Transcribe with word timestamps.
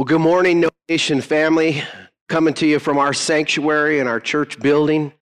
Well, 0.00 0.06
good 0.06 0.22
morning, 0.22 0.64
Nation 0.88 1.20
family. 1.20 1.82
Coming 2.30 2.54
to 2.54 2.66
you 2.66 2.78
from 2.78 2.96
our 2.96 3.12
sanctuary 3.12 4.00
and 4.00 4.08
our 4.08 4.18
church 4.18 4.58
building. 4.58 5.12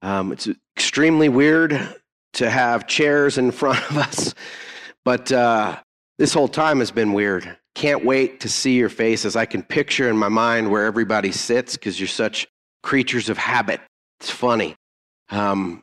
Um, 0.00 0.30
it's 0.30 0.48
extremely 0.76 1.28
weird 1.28 1.96
to 2.34 2.48
have 2.48 2.86
chairs 2.86 3.36
in 3.36 3.50
front 3.50 3.80
of 3.90 3.98
us, 3.98 4.32
but 5.04 5.32
uh, 5.32 5.76
this 6.18 6.32
whole 6.32 6.46
time 6.46 6.78
has 6.78 6.92
been 6.92 7.14
weird. 7.14 7.58
Can't 7.74 8.04
wait 8.04 8.38
to 8.42 8.48
see 8.48 8.76
your 8.76 8.88
faces. 8.88 9.34
I 9.34 9.44
can 9.44 9.64
picture 9.64 10.08
in 10.08 10.16
my 10.16 10.28
mind 10.28 10.70
where 10.70 10.84
everybody 10.84 11.32
sits 11.32 11.76
because 11.76 11.98
you're 11.98 12.06
such 12.06 12.46
creatures 12.84 13.28
of 13.28 13.38
habit. 13.38 13.80
It's 14.20 14.30
funny. 14.30 14.76
Um, 15.30 15.82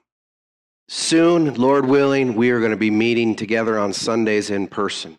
soon, 0.87 1.55
Lord 1.55 1.87
willing, 1.87 2.35
we 2.35 2.51
are 2.51 2.59
going 2.59 2.71
to 2.71 2.77
be 2.77 2.89
meeting 2.89 3.35
together 3.35 3.77
on 3.77 3.91
Sundays 3.91 4.49
in 4.49 4.69
person 4.69 5.17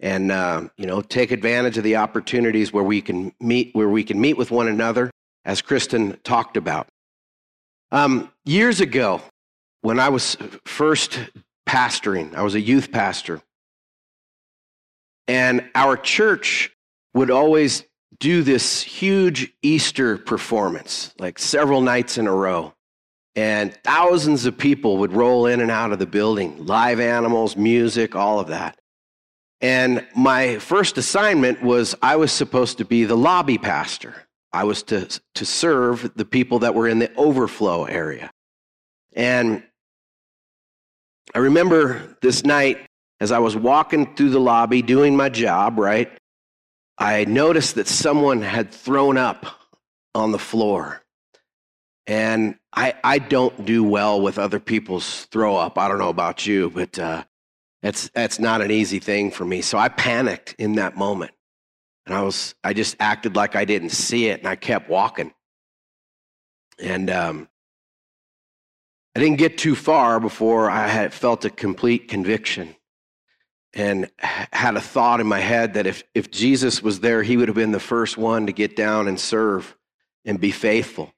and 0.00 0.30
uh, 0.30 0.68
you 0.76 0.86
know 0.86 1.00
take 1.00 1.30
advantage 1.30 1.78
of 1.78 1.84
the 1.84 1.96
opportunities 1.96 2.72
where 2.72 2.84
we 2.84 3.00
can 3.00 3.32
meet 3.40 3.74
where 3.74 3.88
we 3.88 4.04
can 4.04 4.20
meet 4.20 4.36
with 4.36 4.50
one 4.50 4.68
another 4.68 5.10
as 5.44 5.62
kristen 5.62 6.18
talked 6.24 6.56
about. 6.56 6.88
Um, 7.92 8.30
years 8.44 8.80
ago 8.80 9.22
when 9.82 10.00
i 10.00 10.08
was 10.08 10.36
first 10.64 11.18
pastoring 11.68 12.34
i 12.34 12.42
was 12.42 12.54
a 12.54 12.60
youth 12.60 12.90
pastor 12.90 13.40
and 15.28 15.68
our 15.74 15.96
church 15.96 16.72
would 17.14 17.30
always 17.30 17.84
do 18.18 18.42
this 18.42 18.82
huge 18.82 19.52
easter 19.62 20.18
performance 20.18 21.14
like 21.18 21.38
several 21.38 21.80
nights 21.80 22.18
in 22.18 22.26
a 22.26 22.32
row 22.32 22.72
and 23.34 23.74
thousands 23.84 24.46
of 24.46 24.56
people 24.56 24.96
would 24.98 25.12
roll 25.12 25.46
in 25.46 25.60
and 25.60 25.70
out 25.70 25.92
of 25.92 25.98
the 25.98 26.06
building 26.06 26.66
live 26.66 26.98
animals 26.98 27.56
music 27.56 28.16
all 28.16 28.40
of 28.40 28.48
that 28.48 28.78
and 29.60 30.06
my 30.14 30.58
first 30.58 30.98
assignment 30.98 31.62
was 31.62 31.94
I 32.02 32.16
was 32.16 32.32
supposed 32.32 32.78
to 32.78 32.84
be 32.84 33.04
the 33.04 33.16
lobby 33.16 33.58
pastor. 33.58 34.14
I 34.52 34.64
was 34.64 34.82
to, 34.84 35.08
to 35.34 35.44
serve 35.44 36.12
the 36.14 36.24
people 36.24 36.60
that 36.60 36.74
were 36.74 36.88
in 36.88 36.98
the 36.98 37.12
overflow 37.16 37.84
area. 37.84 38.30
And 39.14 39.62
I 41.34 41.38
remember 41.38 42.16
this 42.22 42.44
night 42.44 42.86
as 43.20 43.32
I 43.32 43.38
was 43.38 43.56
walking 43.56 44.14
through 44.14 44.30
the 44.30 44.40
lobby 44.40 44.82
doing 44.82 45.16
my 45.16 45.28
job, 45.28 45.78
right? 45.78 46.10
I 46.98 47.24
noticed 47.24 47.74
that 47.74 47.88
someone 47.88 48.42
had 48.42 48.70
thrown 48.70 49.16
up 49.18 49.46
on 50.14 50.32
the 50.32 50.38
floor. 50.38 51.02
And 52.06 52.56
I, 52.72 52.94
I 53.02 53.18
don't 53.18 53.64
do 53.64 53.82
well 53.82 54.20
with 54.20 54.38
other 54.38 54.60
people's 54.60 55.24
throw 55.26 55.56
up. 55.56 55.76
I 55.76 55.88
don't 55.88 55.98
know 55.98 56.08
about 56.08 56.46
you, 56.46 56.70
but 56.70 56.98
uh, 56.98 57.24
that's, 57.86 58.08
that's 58.08 58.40
not 58.40 58.62
an 58.62 58.72
easy 58.72 58.98
thing 58.98 59.30
for 59.30 59.44
me. 59.44 59.62
So 59.62 59.78
I 59.78 59.88
panicked 59.88 60.56
in 60.58 60.74
that 60.74 60.96
moment. 60.96 61.30
And 62.04 62.16
I 62.16 62.22
was, 62.22 62.56
I 62.64 62.72
just 62.72 62.96
acted 62.98 63.36
like 63.36 63.54
I 63.54 63.64
didn't 63.64 63.90
see 63.90 64.26
it 64.26 64.40
and 64.40 64.48
I 64.48 64.56
kept 64.56 64.90
walking. 64.90 65.32
And 66.80 67.08
um, 67.10 67.48
I 69.14 69.20
didn't 69.20 69.38
get 69.38 69.56
too 69.56 69.76
far 69.76 70.18
before 70.18 70.68
I 70.68 70.88
had 70.88 71.14
felt 71.14 71.44
a 71.44 71.50
complete 71.50 72.08
conviction 72.08 72.74
and 73.72 74.10
had 74.18 74.74
a 74.74 74.80
thought 74.80 75.20
in 75.20 75.28
my 75.28 75.38
head 75.38 75.74
that 75.74 75.86
if, 75.86 76.02
if 76.12 76.32
Jesus 76.32 76.82
was 76.82 76.98
there, 76.98 77.22
he 77.22 77.36
would 77.36 77.46
have 77.46 77.54
been 77.54 77.70
the 77.70 77.78
first 77.78 78.16
one 78.16 78.46
to 78.46 78.52
get 78.52 78.74
down 78.74 79.06
and 79.06 79.20
serve 79.20 79.76
and 80.24 80.40
be 80.40 80.50
faithful. 80.50 81.14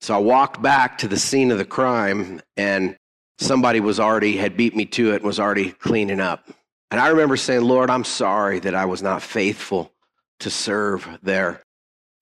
So 0.00 0.14
I 0.14 0.18
walked 0.18 0.62
back 0.62 0.98
to 0.98 1.08
the 1.08 1.18
scene 1.18 1.50
of 1.50 1.58
the 1.58 1.64
crime 1.64 2.42
and 2.56 2.96
somebody 3.38 3.80
was 3.80 4.00
already 4.00 4.36
had 4.36 4.56
beat 4.56 4.74
me 4.74 4.86
to 4.86 5.12
it 5.12 5.16
and 5.16 5.24
was 5.24 5.40
already 5.40 5.72
cleaning 5.72 6.20
up. 6.20 6.48
And 6.90 7.00
I 7.00 7.08
remember 7.08 7.36
saying, 7.36 7.62
Lord, 7.62 7.90
I'm 7.90 8.04
sorry 8.04 8.60
that 8.60 8.74
I 8.74 8.84
was 8.84 9.02
not 9.02 9.22
faithful 9.22 9.92
to 10.40 10.50
serve 10.50 11.06
there. 11.22 11.62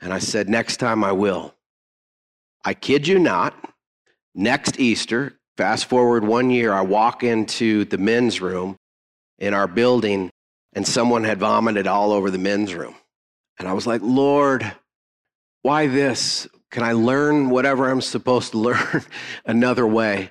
And 0.01 0.13
I 0.13 0.19
said, 0.19 0.49
next 0.49 0.79
time 0.79 1.05
I 1.05 1.13
will. 1.13 1.55
I 2.65 2.75
kid 2.75 3.07
you 3.07 3.19
not, 3.19 3.55
next 4.35 4.81
Easter, 4.81 5.39
fast 5.57 5.87
forward 5.87 6.25
one 6.25 6.51
year, 6.51 6.73
I 6.73 6.81
walk 6.81 7.23
into 7.23 7.85
the 7.85 7.99
men's 7.99 8.41
room 8.41 8.77
in 9.39 9.53
our 9.53 9.67
building 9.67 10.31
and 10.73 10.87
someone 10.87 11.25
had 11.25 11.39
vomited 11.39 11.87
all 11.87 12.13
over 12.13 12.31
the 12.31 12.39
men's 12.39 12.75
room. 12.75 12.95
And 13.59 13.69
I 13.69 13.73
was 13.73 13.87
like, 13.87 14.01
Lord, 14.03 14.73
why 15.63 15.87
this? 15.87 16.49
Can 16.71 16.83
I 16.83 16.93
learn 16.93 17.51
whatever 17.51 17.89
I'm 17.89 18.01
supposed 18.01 18.53
to 18.53 18.59
learn 18.59 19.05
another 19.45 19.87
way? 19.87 20.31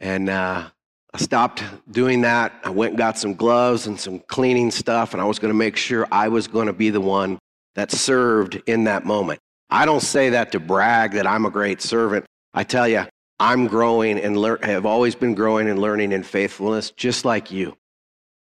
And 0.00 0.28
uh, 0.28 0.68
I 1.12 1.18
stopped 1.18 1.62
doing 1.90 2.22
that. 2.22 2.52
I 2.64 2.70
went 2.70 2.90
and 2.90 2.98
got 2.98 3.16
some 3.16 3.34
gloves 3.34 3.86
and 3.86 3.98
some 3.98 4.18
cleaning 4.18 4.70
stuff, 4.70 5.12
and 5.12 5.20
I 5.22 5.24
was 5.24 5.38
going 5.38 5.52
to 5.52 5.56
make 5.56 5.76
sure 5.76 6.08
I 6.10 6.28
was 6.28 6.48
going 6.48 6.66
to 6.66 6.72
be 6.72 6.90
the 6.90 7.00
one 7.00 7.38
that 7.76 7.90
served 7.90 8.60
in 8.66 8.84
that 8.84 9.04
moment. 9.04 9.40
I 9.70 9.86
don't 9.86 10.02
say 10.02 10.30
that 10.30 10.52
to 10.52 10.60
brag 10.60 11.12
that 11.12 11.26
I'm 11.26 11.46
a 11.46 11.50
great 11.50 11.80
servant. 11.80 12.24
I 12.52 12.64
tell 12.64 12.88
you, 12.88 13.04
I'm 13.40 13.66
growing 13.66 14.18
and 14.18 14.36
lear- 14.36 14.58
have 14.62 14.86
always 14.86 15.14
been 15.14 15.34
growing 15.34 15.68
and 15.68 15.78
learning 15.78 16.12
in 16.12 16.22
faithfulness, 16.22 16.90
just 16.90 17.24
like 17.24 17.50
you. 17.50 17.76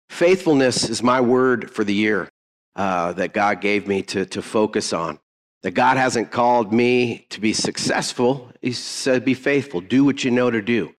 Faithfulness 0.09 0.89
is 0.89 1.01
my 1.01 1.21
word 1.21 1.71
for 1.71 1.83
the 1.83 1.93
year 1.93 2.29
uh, 2.75 3.13
that 3.13 3.33
God 3.33 3.61
gave 3.61 3.87
me 3.87 4.01
to, 4.03 4.25
to 4.25 4.41
focus 4.41 4.93
on. 4.93 5.19
That 5.63 5.71
God 5.71 5.97
hasn't 5.97 6.31
called 6.31 6.73
me 6.73 7.25
to 7.29 7.39
be 7.39 7.53
successful. 7.53 8.51
He 8.61 8.73
said, 8.73 9.23
be 9.23 9.33
faithful. 9.33 9.79
Do 9.79 10.03
what 10.03 10.23
you 10.23 10.31
know 10.31 10.51
to 10.51 10.61
do 10.61 10.93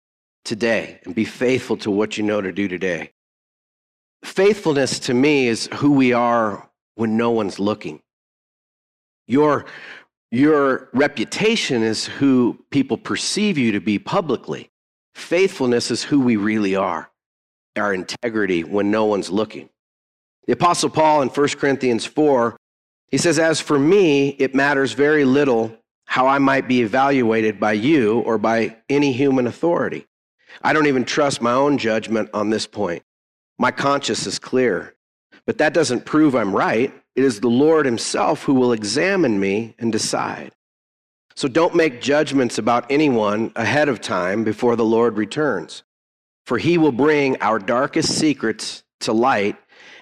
today 0.44 1.00
and 1.04 1.14
be 1.14 1.24
faithful 1.24 1.76
to 1.78 1.90
what 1.90 2.16
you 2.16 2.24
know 2.24 2.40
to 2.40 2.52
do 2.52 2.68
today. 2.68 3.12
Faithfulness 4.22 4.98
to 5.00 5.14
me 5.14 5.48
is 5.48 5.68
who 5.74 5.92
we 5.92 6.12
are 6.12 6.68
when 6.94 7.16
no 7.16 7.30
one's 7.30 7.58
looking. 7.58 8.00
Your, 9.26 9.64
your 10.30 10.88
reputation 10.92 11.82
is 11.82 12.06
who 12.06 12.58
people 12.70 12.96
perceive 12.96 13.58
you 13.58 13.72
to 13.72 13.80
be 13.80 13.98
publicly. 13.98 14.70
Faithfulness 15.14 15.90
is 15.90 16.02
who 16.02 16.20
we 16.20 16.36
really 16.36 16.76
are, 16.76 17.10
our 17.76 17.94
integrity 17.94 18.64
when 18.64 18.90
no 18.90 19.04
one's 19.04 19.30
looking. 19.30 19.68
The 20.46 20.52
Apostle 20.52 20.90
Paul 20.90 21.22
in 21.22 21.28
1 21.28 21.48
Corinthians 21.50 22.04
4, 22.04 22.56
he 23.10 23.18
says, 23.18 23.38
As 23.38 23.60
for 23.60 23.78
me, 23.78 24.30
it 24.30 24.54
matters 24.54 24.92
very 24.92 25.24
little 25.24 25.74
how 26.06 26.26
I 26.26 26.38
might 26.38 26.68
be 26.68 26.82
evaluated 26.82 27.58
by 27.58 27.72
you 27.72 28.20
or 28.20 28.36
by 28.36 28.76
any 28.88 29.12
human 29.12 29.46
authority. 29.46 30.06
I 30.62 30.72
don't 30.72 30.86
even 30.86 31.04
trust 31.04 31.42
my 31.42 31.52
own 31.52 31.78
judgment 31.78 32.30
on 32.32 32.50
this 32.50 32.66
point. 32.66 33.02
My 33.58 33.70
conscience 33.70 34.26
is 34.26 34.38
clear. 34.38 34.94
But 35.46 35.58
that 35.58 35.74
doesn't 35.74 36.06
prove 36.06 36.34
I'm 36.34 36.54
right. 36.54 36.92
It 37.16 37.24
is 37.24 37.40
the 37.40 37.48
Lord 37.48 37.86
Himself 37.86 38.42
who 38.42 38.54
will 38.54 38.72
examine 38.72 39.38
me 39.38 39.74
and 39.78 39.92
decide. 39.92 40.52
So 41.36 41.48
don't 41.48 41.74
make 41.74 42.00
judgments 42.00 42.58
about 42.58 42.90
anyone 42.90 43.52
ahead 43.56 43.88
of 43.88 44.00
time 44.00 44.44
before 44.44 44.76
the 44.76 44.84
Lord 44.84 45.16
returns. 45.16 45.82
For 46.46 46.58
He 46.58 46.78
will 46.78 46.92
bring 46.92 47.40
our 47.42 47.58
darkest 47.58 48.16
secrets 48.16 48.84
to 49.00 49.12
light 49.12 49.56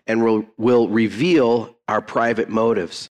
and 0.06 0.22
will, 0.22 0.44
will 0.56 0.88
reveal 0.88 1.76
our 1.88 2.00
private 2.00 2.48
motives. 2.48 3.10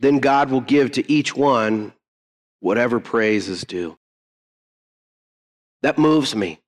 Then 0.00 0.18
God 0.18 0.50
will 0.50 0.60
give 0.60 0.92
to 0.92 1.10
each 1.10 1.34
one 1.34 1.92
whatever 2.60 2.98
praise 2.98 3.48
is 3.48 3.62
due. 3.62 3.98
That 5.82 5.98
moves 5.98 6.34
me. 6.34 6.60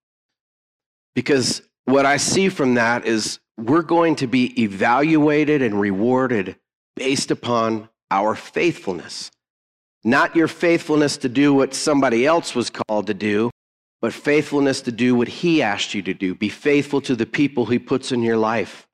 Because 1.16 1.62
what 1.86 2.04
I 2.04 2.18
see 2.18 2.50
from 2.50 2.74
that 2.74 3.06
is 3.06 3.40
we're 3.56 3.82
going 3.82 4.16
to 4.16 4.26
be 4.26 4.62
evaluated 4.62 5.62
and 5.62 5.80
rewarded 5.80 6.56
based 6.94 7.30
upon 7.30 7.88
our 8.10 8.34
faithfulness. 8.34 9.30
Not 10.04 10.36
your 10.36 10.46
faithfulness 10.46 11.16
to 11.18 11.28
do 11.28 11.54
what 11.54 11.74
somebody 11.74 12.26
else 12.26 12.54
was 12.54 12.70
called 12.70 13.06
to 13.06 13.14
do, 13.14 13.50
but 14.02 14.12
faithfulness 14.12 14.82
to 14.82 14.92
do 14.92 15.14
what 15.14 15.26
He 15.26 15.62
asked 15.62 15.94
you 15.94 16.02
to 16.02 16.12
do. 16.12 16.34
Be 16.34 16.50
faithful 16.50 17.00
to 17.00 17.16
the 17.16 17.26
people 17.26 17.64
He 17.64 17.78
puts 17.78 18.12
in 18.12 18.22
your 18.22 18.36
life. 18.36 18.86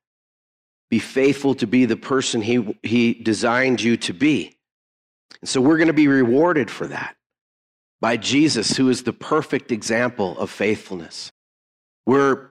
Be 0.89 0.99
faithful 0.99 1.55
to 1.55 1.67
be 1.67 1.85
the 1.85 1.97
person 1.97 2.41
He, 2.41 2.77
he 2.83 3.13
designed 3.13 3.81
you 3.81 3.97
to 3.97 4.13
be. 4.13 4.55
And 5.41 5.49
so 5.49 5.59
we're 5.59 5.77
going 5.77 5.87
to 5.87 5.93
be 5.93 6.07
rewarded 6.07 6.71
for 6.71 6.87
that 6.87 7.17
by 7.99 8.15
Jesus, 8.15 8.77
who 8.77 8.89
is 8.89 9.03
the 9.03 9.13
perfect 9.13 9.73
example 9.73 10.39
of 10.39 10.49
faithfulness. 10.49 11.31
We're 12.05 12.49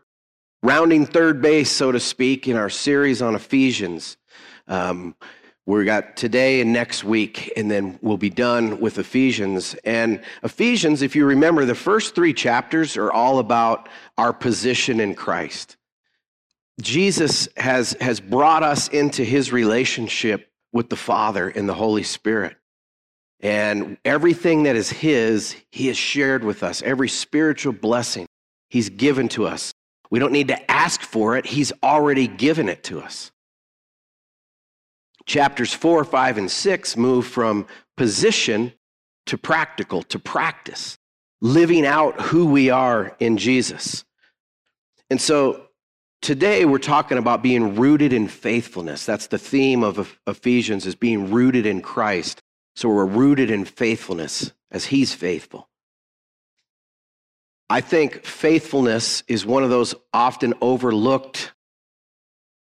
rounding 0.62 1.06
third 1.06 1.42
base, 1.42 1.70
so 1.70 1.92
to 1.92 2.00
speak, 2.00 2.48
in 2.48 2.56
our 2.56 2.70
series 2.70 3.20
on 3.20 3.34
Ephesians. 3.34 4.16
Um, 4.66 5.14
we 5.66 5.84
got 5.84 6.16
today 6.16 6.60
and 6.60 6.72
next 6.72 7.04
week, 7.04 7.52
and 7.56 7.70
then 7.70 7.98
we'll 8.02 8.16
be 8.16 8.30
done 8.30 8.80
with 8.80 8.98
Ephesians. 8.98 9.74
And 9.84 10.22
Ephesians, 10.42 11.02
if 11.02 11.14
you 11.14 11.26
remember, 11.26 11.64
the 11.64 11.74
first 11.74 12.14
three 12.14 12.32
chapters 12.32 12.96
are 12.96 13.12
all 13.12 13.38
about 13.38 13.88
our 14.18 14.32
position 14.32 14.98
in 14.98 15.14
Christ. 15.14 15.76
Jesus 16.80 17.48
has, 17.56 17.94
has 18.00 18.18
brought 18.18 18.62
us 18.62 18.88
into 18.88 19.22
his 19.22 19.52
relationship 19.52 20.50
with 20.72 20.88
the 20.88 20.96
Father 20.96 21.48
and 21.48 21.68
the 21.68 21.74
Holy 21.74 22.02
Spirit. 22.02 22.56
And 23.40 23.98
everything 24.04 24.64
that 24.64 24.76
is 24.76 24.88
his, 24.88 25.54
he 25.70 25.88
has 25.88 25.96
shared 25.96 26.42
with 26.42 26.62
us, 26.62 26.80
every 26.82 27.08
spiritual 27.08 27.72
blessing. 27.72 28.26
He's 28.72 28.88
given 28.88 29.28
to 29.28 29.46
us. 29.46 29.74
We 30.10 30.18
don't 30.18 30.32
need 30.32 30.48
to 30.48 30.70
ask 30.70 31.02
for 31.02 31.36
it, 31.36 31.44
He's 31.44 31.74
already 31.82 32.26
given 32.26 32.70
it 32.70 32.82
to 32.84 33.02
us. 33.02 33.30
Chapters 35.26 35.74
4, 35.74 36.04
5, 36.04 36.38
and 36.38 36.50
6 36.50 36.96
move 36.96 37.26
from 37.26 37.66
position 37.98 38.72
to 39.26 39.36
practical, 39.36 40.02
to 40.04 40.18
practice, 40.18 40.96
living 41.42 41.84
out 41.84 42.18
who 42.18 42.46
we 42.46 42.70
are 42.70 43.14
in 43.20 43.36
Jesus. 43.36 44.06
And 45.10 45.20
so 45.20 45.66
today 46.22 46.64
we're 46.64 46.78
talking 46.78 47.18
about 47.18 47.42
being 47.42 47.76
rooted 47.76 48.14
in 48.14 48.26
faithfulness. 48.26 49.04
That's 49.04 49.26
the 49.26 49.36
theme 49.36 49.84
of 49.84 50.18
Ephesians 50.26 50.86
is 50.86 50.94
being 50.94 51.30
rooted 51.30 51.66
in 51.66 51.82
Christ. 51.82 52.40
So 52.74 52.88
we're 52.88 53.04
rooted 53.04 53.50
in 53.50 53.66
faithfulness 53.66 54.54
as 54.70 54.86
he's 54.86 55.12
faithful. 55.12 55.68
I 57.72 57.80
think 57.80 58.26
faithfulness 58.26 59.22
is 59.28 59.46
one 59.46 59.64
of 59.64 59.70
those 59.70 59.94
often 60.12 60.52
overlooked 60.60 61.54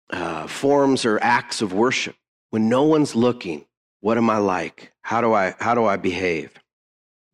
uh, 0.09 0.47
forms 0.47 1.05
or 1.05 1.19
acts 1.21 1.61
of 1.61 1.73
worship. 1.73 2.15
When 2.49 2.69
no 2.69 2.81
one's 2.85 3.15
looking, 3.15 3.65
what 4.01 4.17
am 4.17 4.31
I 4.31 4.39
like? 4.39 4.93
How 5.03 5.21
do 5.21 5.31
I, 5.31 5.53
how 5.59 5.75
do 5.75 5.85
I 5.85 5.97
behave? 5.97 6.59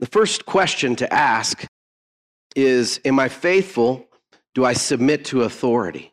The 0.02 0.06
first 0.08 0.46
question 0.46 0.98
to 0.98 1.14
ask 1.14 1.66
is 2.58 3.00
Am 3.06 3.18
I 3.20 3.30
faithful? 3.30 4.06
Do 4.54 4.66
I 4.66 4.74
submit 4.74 5.24
to 5.26 5.44
authority? 5.44 6.12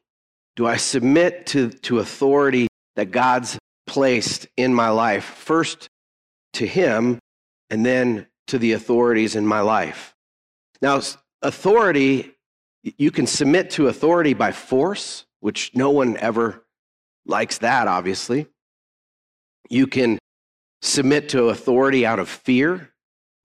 Do 0.54 0.64
I 0.64 0.76
submit 0.76 1.46
to, 1.46 1.70
to 1.70 1.98
authority 1.98 2.68
that 2.94 3.10
God's 3.10 3.58
placed 3.84 4.46
in 4.56 4.72
my 4.72 4.90
life? 4.90 5.24
First 5.24 5.88
to 6.52 6.68
Him, 6.68 7.18
and 7.68 7.84
then 7.84 8.28
to 8.46 8.60
the 8.60 8.74
authorities 8.74 9.34
in 9.34 9.44
my 9.44 9.58
life. 9.58 10.14
Now, 10.80 11.00
authority, 11.42 12.32
you 12.82 13.10
can 13.10 13.26
submit 13.26 13.70
to 13.72 13.88
authority 13.88 14.34
by 14.34 14.52
force, 14.52 15.26
which 15.40 15.72
no 15.74 15.90
one 15.90 16.16
ever 16.16 16.64
likes 17.26 17.58
that, 17.58 17.88
obviously. 17.88 18.46
You 19.68 19.86
can 19.86 20.18
submit 20.82 21.30
to 21.30 21.48
authority 21.48 22.06
out 22.06 22.18
of 22.18 22.28
fear. 22.28 22.92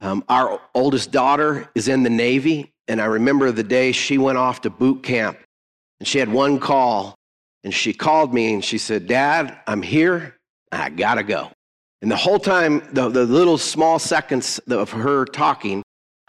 Um, 0.02 0.24
our 0.30 0.60
oldest 0.74 1.12
daughter 1.12 1.70
is 1.76 1.88
in 1.88 2.04
the 2.04 2.10
Navy, 2.10 2.74
and 2.88 3.02
I 3.02 3.06
remember 3.06 3.52
the 3.52 3.64
day 3.64 3.92
she 3.92 4.18
went 4.18 4.38
off 4.38 4.62
to 4.62 4.70
boot 4.70 5.04
camp, 5.04 5.40
and 6.00 6.08
she 6.08 6.20
had 6.20 6.30
one 6.30 6.60
call, 6.60 7.16
and 7.64 7.74
she 7.74 7.94
called 7.94 8.34
me 8.34 8.54
and 8.54 8.64
she 8.64 8.78
said, 8.78 9.08
Dad, 9.08 9.58
I'm 9.68 9.82
here. 9.82 10.38
I 10.72 10.90
gotta 10.90 11.24
go. 11.24 11.52
And 12.02 12.12
the 12.12 12.18
whole 12.18 12.40
time, 12.40 12.84
the, 12.92 13.08
the 13.10 13.26
little 13.26 13.58
small 13.58 14.00
seconds 14.00 14.60
of 14.68 14.92
her 14.92 15.26
talking, 15.26 15.83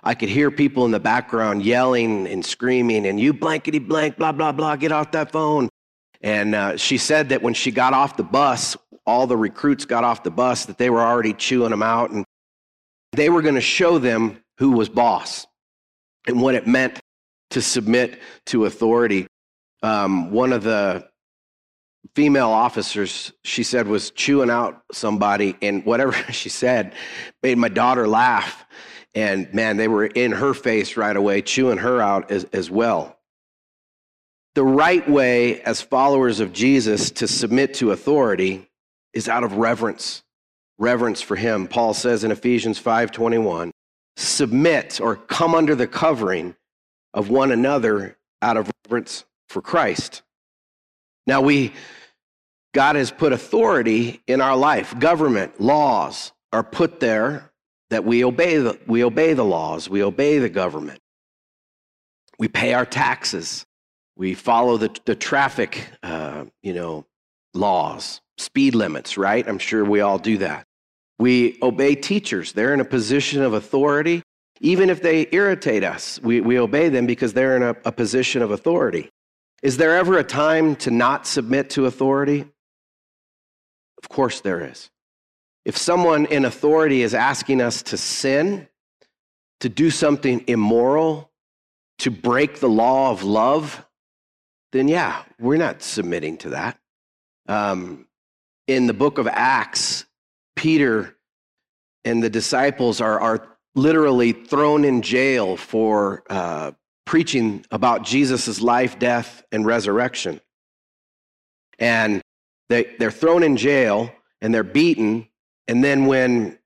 I 0.07 0.15
could 0.15 0.29
hear 0.29 0.51
people 0.51 0.85
in 0.85 0.91
the 0.91 1.01
background 1.01 1.65
yelling 1.65 2.27
and 2.29 2.45
screaming, 2.45 3.07
and 3.07 3.19
you 3.19 3.33
blankety 3.33 3.79
blank, 3.79 4.19
blah, 4.19 4.33
blah, 4.33 4.53
blah, 4.53 4.77
get 4.77 4.93
off 4.93 5.13
that 5.13 5.33
phone. 5.33 5.71
And 6.21 6.55
uh, 6.55 6.77
she 6.77 6.99
said 6.99 7.31
that 7.31 7.43
when 7.43 7.55
she 7.55 7.71
got 7.71 7.95
off 7.95 8.19
the 8.19 8.23
bus, 8.23 8.77
all 9.07 9.27
the 9.27 9.37
recruits 9.37 9.87
got 9.87 10.05
off 10.05 10.23
the 10.23 10.31
bus, 10.31 10.67
that 10.67 10.77
they 10.77 10.91
were 10.91 11.01
already 11.01 11.33
chewing 11.33 11.71
them 11.71 11.83
out, 11.83 12.11
and 12.11 12.25
they 13.13 13.31
were 13.31 13.41
going 13.41 13.55
to 13.55 13.63
show 13.63 13.99
them 13.99 14.39
who 14.59 14.73
was 14.73 14.91
boss 14.91 15.47
and 16.27 16.41
what 16.41 16.55
it 16.55 16.67
meant 16.67 17.01
to 17.51 17.63
submit 17.63 18.19
to 18.47 18.67
authority. 18.67 19.27
Um, 19.83 20.31
one 20.31 20.53
of 20.53 20.63
the 20.63 21.09
female 22.15 22.51
officers, 22.51 23.33
she 23.45 23.63
said, 23.63 23.89
was 23.89 24.11
chewing 24.11 24.51
out 24.51 24.83
somebody, 24.93 25.57
and 25.63 25.85
whatever 25.87 26.13
she 26.31 26.51
said 26.51 26.93
made 27.43 27.57
my 27.57 27.69
daughter 27.69 28.07
laugh. 28.07 28.67
And 29.15 29.53
man, 29.55 29.77
they 29.77 29.89
were 29.89 30.07
in 30.07 30.33
her 30.33 30.55
face 30.55 30.97
right 30.97 31.17
away, 31.17 31.43
chewing 31.43 31.79
her 31.79 32.01
out 32.01 32.31
as, 32.31 32.45
as 32.53 32.71
well. 32.71 33.17
The 34.55 34.65
right 34.65 35.09
way, 35.09 35.61
as 35.63 35.81
followers 35.81 36.41
of 36.41 36.53
Jesus, 36.53 37.11
to 37.13 37.29
submit 37.29 37.75
to 37.75 37.91
authority 37.91 38.69
is 39.13 39.29
out 39.29 39.45
of 39.45 39.55
reverence, 39.55 40.23
reverence 40.79 41.21
for 41.21 41.37
him. 41.37 41.67
Paul 41.67 41.95
says 41.95 42.25
in 42.25 42.31
Ephesians 42.31 42.81
5:21, 42.81 43.71
submit 44.17 45.01
or 45.01 45.17
come 45.17 45.55
under 45.55 45.75
the 45.75 45.87
covering 45.87 46.55
of 47.13 47.31
one 47.31 47.51
another 47.51 48.17
out 48.43 48.57
of 48.57 48.71
reverence 48.85 49.25
for 49.49 49.61
Christ. 49.61 50.23
Now, 51.27 51.41
we, 51.41 51.73
God 52.75 52.97
has 52.97 53.11
put 53.11 53.33
authority 53.33 54.21
in 54.27 54.41
our 54.41 54.57
life. 54.57 54.99
Government, 54.99 55.61
laws 55.61 56.33
are 56.53 56.63
put 56.63 57.01
there 57.01 57.51
that 57.91 58.05
we 58.05 58.25
obey 58.25 58.57
the, 58.59 58.79
we 58.87 59.05
obey 59.05 59.35
the 59.35 59.45
laws, 59.45 59.89
we 59.89 60.03
obey 60.03 60.39
the 60.39 60.49
government. 60.49 61.01
We 62.39 62.49
pay 62.49 62.75
our 62.75 62.87
taxes. 62.87 63.65
We 64.17 64.35
follow 64.35 64.77
the, 64.77 64.97
the 65.05 65.15
traffic, 65.15 65.89
uh, 66.03 66.45
you 66.63 66.75
know, 66.75 67.05
laws, 67.53 68.21
speed 68.39 68.75
limits, 68.75 69.17
right? 69.17 69.47
I'm 69.47 69.59
sure 69.59 69.85
we 69.85 70.01
all 70.01 70.19
do 70.19 70.39
that. 70.39 70.65
We 71.19 71.59
obey 71.63 71.95
teachers. 71.95 72.53
They're 72.53 72.75
in 72.75 72.81
a 72.81 72.85
position 72.85 73.43
of 73.43 73.55
authority. 73.55 74.23
Even 74.61 74.91
if 74.91 75.03
they 75.03 75.29
irritate 75.31 75.85
us, 75.85 76.21
we, 76.23 76.41
we 76.41 76.59
obey 76.59 76.89
them 76.89 77.07
because 77.07 77.33
they're 77.33 77.57
in 77.57 77.63
a, 77.63 77.77
a 77.85 77.93
position 77.93 78.43
of 78.43 78.51
authority. 78.51 79.11
Is 79.63 79.77
there 79.77 79.97
ever 79.97 80.19
a 80.19 80.25
time 80.25 80.77
to 80.77 80.91
not 80.91 81.27
submit 81.27 81.71
to 81.71 81.87
authority? 81.87 82.45
Of 84.03 84.09
course 84.09 84.41
there 84.41 84.65
is. 84.65 84.91
If 85.65 85.77
someone 85.77 86.27
in 86.27 86.45
authority 86.45 87.03
is 87.03 87.15
asking 87.15 87.61
us 87.61 87.83
to 87.85 87.97
sin, 87.97 88.69
to 89.61 89.69
do 89.69 89.91
something 89.91 90.45
immoral, 90.47 91.31
to 91.99 92.11
break 92.11 92.61
the 92.61 92.69
law 92.69 93.11
of 93.11 93.23
love, 93.23 93.87
then 94.73 94.89
yeah, 94.89 95.23
we're 95.39 95.57
not 95.57 95.83
submitting 95.83 96.37
to 96.39 96.51
that. 96.51 96.79
Um, 97.49 98.07
in 98.67 98.87
the 98.87 98.95
book 98.95 99.19
of 99.19 99.27
Acts, 99.27 100.05
Peter 100.57 101.17
and 102.05 102.23
the 102.23 102.31
disciples 102.31 103.01
are, 103.01 103.21
are 103.21 103.57
literally 103.75 104.33
thrown 104.33 104.85
in 104.85 105.03
jail 105.03 105.57
for 105.57 106.23
uh, 106.29 106.73
preaching 107.05 107.65
about 107.71 108.03
Jesus' 108.03 108.61
life, 108.61 108.99
death, 108.99 109.45
and 109.53 109.67
resurrection. 109.67 110.41
And 111.79 112.23
they, 112.69 112.95
they're 112.99 113.11
thrown 113.11 113.43
in 113.43 113.57
jail 113.57 114.11
and 114.41 114.55
they're 114.55 114.63
beaten. 114.63 115.29
And 115.69 115.83
then 115.83 116.07
when 116.07 116.59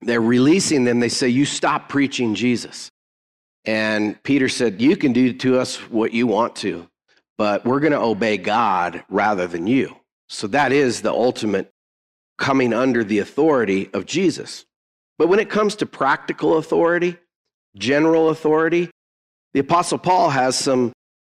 they're 0.00 0.20
releasing 0.20 0.84
them, 0.84 1.00
they 1.00 1.08
say, 1.08 1.28
You 1.28 1.44
stop 1.44 1.88
preaching 1.88 2.34
Jesus. 2.34 2.90
And 3.64 4.22
Peter 4.22 4.48
said, 4.48 4.80
You 4.80 4.96
can 4.96 5.12
do 5.12 5.32
to 5.34 5.58
us 5.58 5.76
what 5.90 6.12
you 6.12 6.26
want 6.26 6.56
to, 6.56 6.88
but 7.36 7.64
we're 7.64 7.80
going 7.80 7.92
to 7.92 8.00
obey 8.00 8.38
God 8.38 9.04
rather 9.08 9.46
than 9.46 9.66
you. 9.66 9.96
So 10.28 10.46
that 10.48 10.72
is 10.72 11.02
the 11.02 11.12
ultimate 11.12 11.70
coming 12.38 12.72
under 12.72 13.02
the 13.02 13.18
authority 13.18 13.90
of 13.92 14.06
Jesus. 14.06 14.64
But 15.18 15.28
when 15.28 15.40
it 15.40 15.50
comes 15.50 15.74
to 15.76 15.86
practical 15.86 16.58
authority, 16.58 17.16
general 17.76 18.28
authority, 18.28 18.90
the 19.52 19.60
Apostle 19.60 19.98
Paul 19.98 20.30
has 20.30 20.56
some, 20.56 20.92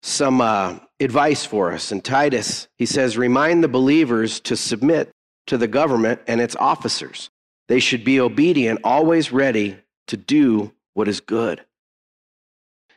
some 0.02 0.40
uh, 0.40 0.78
advice 0.98 1.44
for 1.44 1.72
us. 1.72 1.92
In 1.92 2.00
Titus, 2.00 2.66
he 2.76 2.86
says, 2.86 3.16
Remind 3.16 3.62
the 3.62 3.68
believers 3.68 4.40
to 4.40 4.56
submit 4.56 5.10
to 5.48 5.58
the 5.58 5.68
government 5.68 6.20
and 6.26 6.40
its 6.40 6.56
officers. 6.56 7.30
They 7.68 7.80
should 7.80 8.04
be 8.04 8.20
obedient, 8.20 8.80
always 8.84 9.32
ready 9.32 9.78
to 10.06 10.16
do 10.16 10.72
what 10.94 11.08
is 11.08 11.20
good. 11.20 11.64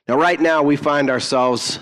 Now, 0.07 0.17
right 0.17 0.39
now, 0.39 0.63
we 0.63 0.75
find 0.75 1.09
ourselves 1.09 1.79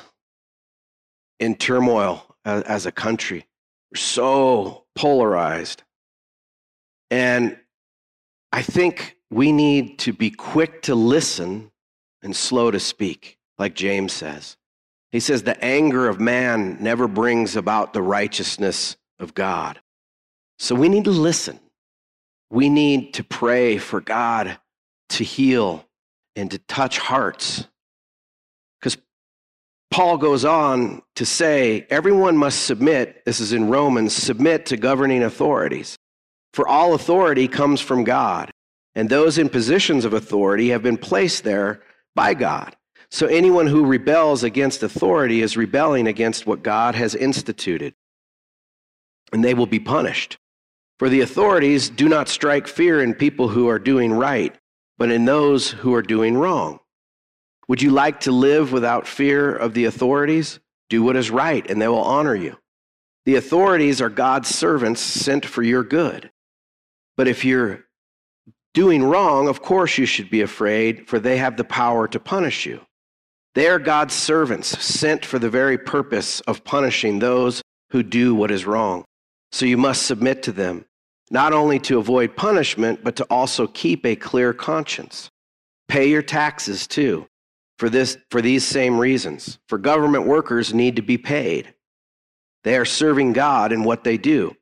in 1.40 1.56
turmoil 1.56 2.36
as 2.46 2.86
a 2.86 2.92
country. 2.92 3.46
We're 3.92 3.98
so 3.98 4.86
polarized. 4.96 5.84
And 7.10 7.58
I 8.52 8.62
think 8.62 9.18
we 9.32 9.52
need 9.52 10.00
to 10.00 10.14
be 10.14 10.32
quick 10.32 10.84
to 10.84 10.96
listen 10.96 11.72
and 12.22 12.36
slow 12.36 12.72
to 12.72 12.80
speak, 12.80 13.38
like 13.58 13.76
James 13.76 14.14
says. 14.14 14.58
He 15.12 15.20
says, 15.20 15.44
The 15.44 15.64
anger 15.64 16.08
of 16.08 16.20
man 16.20 16.78
never 16.82 17.08
brings 17.08 17.56
about 17.56 17.94
the 17.94 18.02
righteousness 18.02 18.98
of 19.20 19.34
God. 19.34 19.80
So 20.60 20.76
we 20.76 20.90
need 20.90 21.06
to 21.06 21.12
listen. 21.12 21.60
We 22.52 22.70
need 22.70 23.14
to 23.16 23.24
pray 23.24 23.78
for 23.78 24.02
God 24.02 24.58
to 25.10 25.24
heal 25.24 25.86
and 26.36 26.52
to 26.52 26.58
touch 26.58 26.98
hearts. 26.98 27.66
Because 28.80 28.98
Paul 29.92 30.18
goes 30.18 30.46
on 30.46 31.02
to 31.16 31.26
say, 31.26 31.88
everyone 31.90 32.38
must 32.38 32.66
submit, 32.66 33.24
this 33.26 33.40
is 33.40 33.54
in 33.54 33.70
Romans, 33.70 34.14
submit 34.14 34.66
to 34.68 34.78
governing 34.78 35.24
authorities. 35.24 35.98
For 36.54 36.68
all 36.68 36.94
authority 36.94 37.48
comes 37.48 37.80
from 37.80 38.04
God, 38.04 38.52
and 38.96 39.10
those 39.10 39.38
in 39.38 39.50
positions 39.50 40.04
of 40.04 40.14
authority 40.14 40.70
have 40.70 40.82
been 40.82 40.98
placed 40.98 41.44
there 41.44 41.82
by 42.16 42.34
God. 42.34 42.76
So 43.12 43.28
anyone 43.28 43.68
who 43.68 43.86
rebels 43.86 44.44
against 44.44 44.84
authority 44.84 45.42
is 45.42 45.56
rebelling 45.56 46.08
against 46.08 46.46
what 46.46 46.64
God 46.64 46.96
has 46.96 47.16
instituted, 47.16 47.94
and 49.32 49.44
they 49.44 49.54
will 49.54 49.68
be 49.68 49.80
punished. 49.80 50.39
For 51.00 51.08
the 51.08 51.22
authorities 51.22 51.90
do 51.90 52.10
not 52.10 52.28
strike 52.28 52.68
fear 52.68 53.02
in 53.02 53.14
people 53.14 53.48
who 53.48 53.70
are 53.70 53.80
doing 53.80 54.12
right, 54.12 54.54
but 54.98 55.10
in 55.10 55.24
those 55.24 55.72
who 55.72 55.94
are 55.96 56.02
doing 56.02 56.38
wrong. 56.38 56.80
Would 57.70 57.82
you 57.82 57.92
like 57.92 58.20
to 58.22 58.34
live 58.34 58.74
without 58.74 59.08
fear 59.08 59.56
of 59.56 59.74
the 59.74 59.86
authorities? 59.86 60.60
Do 60.90 61.02
what 61.02 61.16
is 61.16 61.32
right, 61.32 61.66
and 61.72 61.82
they 61.82 61.88
will 61.88 62.04
honor 62.04 62.36
you. 62.36 62.58
The 63.26 63.36
authorities 63.36 64.02
are 64.02 64.10
God's 64.10 64.50
servants 64.50 65.00
sent 65.00 65.46
for 65.46 65.64
your 65.64 65.84
good. 65.84 66.32
But 67.16 67.30
if 67.30 67.46
you're 67.46 67.86
doing 68.74 69.04
wrong, 69.04 69.48
of 69.48 69.62
course 69.62 69.98
you 69.98 70.06
should 70.06 70.30
be 70.30 70.42
afraid, 70.42 71.08
for 71.08 71.18
they 71.18 71.38
have 71.38 71.56
the 71.56 71.64
power 71.64 72.10
to 72.10 72.20
punish 72.20 72.66
you. 72.66 72.82
They 73.56 73.68
are 73.68 73.80
God's 73.80 74.16
servants, 74.16 74.68
sent 74.84 75.24
for 75.24 75.40
the 75.40 75.50
very 75.50 75.78
purpose 75.78 76.42
of 76.42 76.66
punishing 76.66 77.20
those 77.20 77.62
who 77.92 78.04
do 78.04 78.36
what 78.36 78.52
is 78.52 78.66
wrong. 78.66 79.06
So 79.52 79.66
you 79.66 79.78
must 79.78 80.06
submit 80.06 80.44
to 80.44 80.52
them, 80.52 80.86
not 81.30 81.54
only 81.54 81.80
to 81.80 82.00
avoid 82.00 82.36
punishment, 82.36 83.04
but 83.04 83.16
to 83.18 83.24
also 83.26 83.68
keep 83.68 84.06
a 84.06 84.16
clear 84.16 84.54
conscience. 84.54 85.30
Pay 85.88 86.10
your 86.10 86.22
taxes 86.22 86.88
too, 86.88 87.28
for, 87.78 87.90
this, 87.90 88.18
for 88.30 88.42
these 88.42 88.66
same 88.66 88.98
reasons. 88.98 89.60
For 89.68 89.78
government 89.78 90.26
workers 90.26 90.74
need 90.74 90.96
to 90.96 91.02
be 91.02 91.18
paid. 91.18 91.74
They 92.64 92.76
are 92.78 92.86
serving 92.86 93.34
God 93.34 93.72
in 93.72 93.84
what 93.84 94.04
they 94.04 94.18
do. 94.18 94.56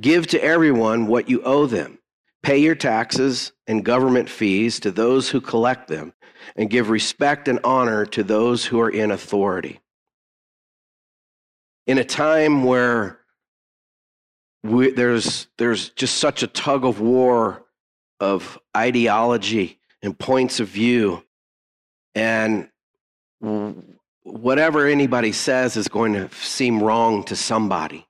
Give 0.00 0.26
to 0.28 0.42
everyone 0.42 1.06
what 1.06 1.28
you 1.28 1.42
owe 1.42 1.66
them. 1.66 1.98
Pay 2.42 2.58
your 2.58 2.74
taxes 2.74 3.52
and 3.66 3.84
government 3.84 4.28
fees 4.28 4.78
to 4.80 4.90
those 4.90 5.30
who 5.30 5.40
collect 5.40 5.88
them, 5.88 6.12
and 6.56 6.68
give 6.68 6.90
respect 6.90 7.48
and 7.48 7.58
honor 7.64 8.04
to 8.06 8.22
those 8.22 8.66
who 8.66 8.80
are 8.80 8.90
in 8.90 9.10
authority. 9.10 9.80
In 11.86 11.98
a 11.98 12.04
time 12.04 12.64
where 12.64 13.20
we, 14.64 14.90
there's, 14.90 15.46
there's 15.58 15.90
just 15.90 16.16
such 16.16 16.42
a 16.42 16.46
tug 16.46 16.84
of 16.84 16.98
war 16.98 17.62
of 18.18 18.58
ideology 18.74 19.78
and 20.02 20.18
points 20.18 20.58
of 20.58 20.68
view, 20.68 21.22
and 22.14 22.68
whatever 24.22 24.86
anybody 24.86 25.32
says 25.32 25.76
is 25.76 25.86
going 25.88 26.14
to 26.14 26.34
seem 26.34 26.82
wrong 26.82 27.24
to 27.24 27.36
somebody. 27.36 28.06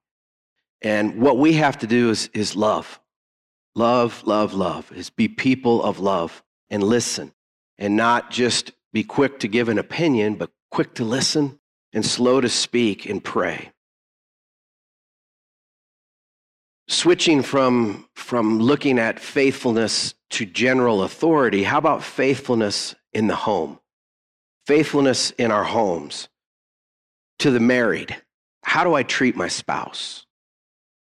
And 0.80 1.20
what 1.20 1.38
we 1.38 1.54
have 1.54 1.78
to 1.78 1.86
do 1.86 2.10
is, 2.10 2.30
is 2.32 2.54
love. 2.54 3.00
Love, 3.74 4.22
love, 4.24 4.54
love, 4.54 4.92
is 4.92 5.10
be 5.10 5.26
people 5.26 5.82
of 5.82 5.98
love 5.98 6.44
and 6.70 6.82
listen 6.82 7.32
and 7.78 7.96
not 7.96 8.30
just 8.30 8.72
be 8.92 9.02
quick 9.02 9.40
to 9.40 9.48
give 9.48 9.68
an 9.68 9.78
opinion, 9.78 10.36
but 10.36 10.50
quick 10.70 10.94
to 10.94 11.04
listen 11.04 11.58
and 11.92 12.06
slow 12.06 12.40
to 12.40 12.48
speak 12.48 13.06
and 13.06 13.24
pray. 13.24 13.72
Switching 16.86 17.42
from, 17.42 18.06
from 18.14 18.60
looking 18.60 18.98
at 18.98 19.18
faithfulness 19.18 20.14
to 20.30 20.44
general 20.44 21.02
authority, 21.02 21.62
how 21.62 21.78
about 21.78 22.02
faithfulness 22.02 22.94
in 23.12 23.26
the 23.26 23.36
home? 23.36 23.78
Faithfulness 24.66 25.30
in 25.32 25.50
our 25.50 25.64
homes. 25.64 26.28
To 27.40 27.50
the 27.50 27.60
married, 27.60 28.16
how 28.62 28.84
do 28.84 28.94
I 28.94 29.02
treat 29.02 29.34
my 29.34 29.48
spouse? 29.48 30.26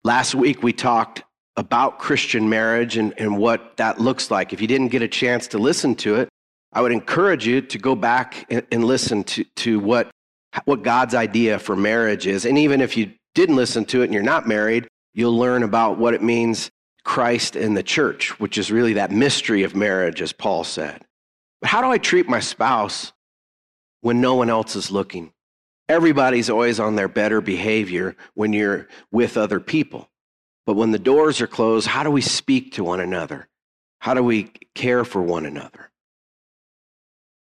Last 0.04 0.34
week 0.34 0.62
we 0.62 0.72
talked 0.72 1.22
about 1.56 1.98
Christian 1.98 2.48
marriage 2.48 2.96
and, 2.96 3.12
and 3.18 3.36
what 3.36 3.76
that 3.76 4.00
looks 4.00 4.30
like. 4.30 4.52
If 4.52 4.60
you 4.60 4.66
didn't 4.66 4.88
get 4.88 5.02
a 5.02 5.08
chance 5.08 5.48
to 5.48 5.58
listen 5.58 5.94
to 5.96 6.16
it, 6.16 6.28
I 6.72 6.80
would 6.80 6.92
encourage 6.92 7.46
you 7.46 7.60
to 7.60 7.78
go 7.78 7.94
back 7.94 8.46
and, 8.50 8.66
and 8.70 8.84
listen 8.84 9.24
to, 9.24 9.44
to 9.56 9.80
what, 9.80 10.10
what 10.64 10.82
God's 10.82 11.14
idea 11.14 11.58
for 11.58 11.76
marriage 11.76 12.26
is. 12.26 12.44
And 12.44 12.56
even 12.58 12.80
if 12.80 12.96
you 12.96 13.12
didn't 13.34 13.56
listen 13.56 13.84
to 13.86 14.02
it 14.02 14.04
and 14.04 14.14
you're 14.14 14.22
not 14.22 14.46
married, 14.46 14.86
you'll 15.14 15.36
learn 15.36 15.62
about 15.62 15.98
what 15.98 16.14
it 16.14 16.22
means 16.22 16.70
Christ 17.04 17.56
and 17.56 17.76
the 17.76 17.82
church, 17.82 18.38
which 18.38 18.58
is 18.58 18.70
really 18.70 18.94
that 18.94 19.10
mystery 19.10 19.62
of 19.62 19.74
marriage, 19.74 20.20
as 20.20 20.32
Paul 20.32 20.64
said. 20.64 21.04
But 21.60 21.70
how 21.70 21.80
do 21.80 21.88
I 21.88 21.98
treat 21.98 22.28
my 22.28 22.40
spouse 22.40 23.12
when 24.00 24.20
no 24.20 24.34
one 24.34 24.50
else 24.50 24.76
is 24.76 24.90
looking? 24.90 25.32
Everybody's 25.88 26.50
always 26.50 26.78
on 26.78 26.96
their 26.96 27.08
better 27.08 27.40
behavior 27.40 28.14
when 28.34 28.52
you're 28.52 28.88
with 29.10 29.36
other 29.36 29.58
people. 29.58 30.10
But 30.66 30.76
when 30.76 30.90
the 30.90 30.98
doors 30.98 31.40
are 31.40 31.46
closed, 31.46 31.86
how 31.86 32.02
do 32.02 32.10
we 32.10 32.20
speak 32.20 32.72
to 32.74 32.84
one 32.84 33.00
another? 33.00 33.48
How 34.00 34.14
do 34.14 34.22
we 34.22 34.52
care 34.74 35.04
for 35.04 35.22
one 35.22 35.46
another? 35.46 35.90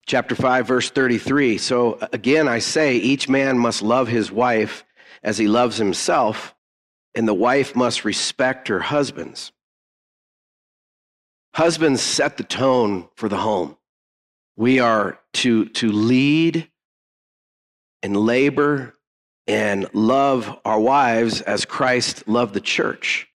Chapter 0.05 0.35
5, 0.35 0.67
verse 0.67 0.91
33. 0.91 1.57
So 1.57 1.97
again, 2.13 2.47
I 2.47 2.59
say, 2.59 2.95
each 2.97 3.27
man 3.27 3.57
must 3.57 3.81
love 3.81 4.07
his 4.07 4.31
wife 4.31 4.85
as 5.23 5.39
he 5.39 5.47
loves 5.47 5.77
himself, 5.77 6.54
and 7.15 7.27
the 7.27 7.33
wife 7.33 7.75
must 7.75 8.05
respect 8.05 8.67
her 8.67 8.79
husbands. 8.79 9.51
Husbands 11.53 12.01
set 12.01 12.37
the 12.37 12.43
tone 12.43 13.07
for 13.15 13.29
the 13.29 13.37
home. 13.37 13.77
We 14.57 14.79
are 14.79 15.19
to, 15.35 15.65
to 15.65 15.91
lead 15.91 16.69
and 18.03 18.15
labor 18.17 18.93
and 19.47 19.87
love 19.93 20.59
our 20.65 20.79
wives 20.79 21.41
as 21.41 21.65
Christ 21.65 22.27
loved 22.27 22.53
the 22.53 22.61
church. 22.61 23.27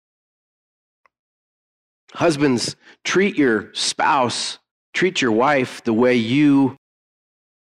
Husbands, 2.12 2.74
treat 3.04 3.36
your 3.36 3.72
spouse, 3.74 4.58
treat 4.94 5.20
your 5.20 5.32
wife 5.32 5.84
the 5.84 5.92
way 5.92 6.14
you 6.14 6.76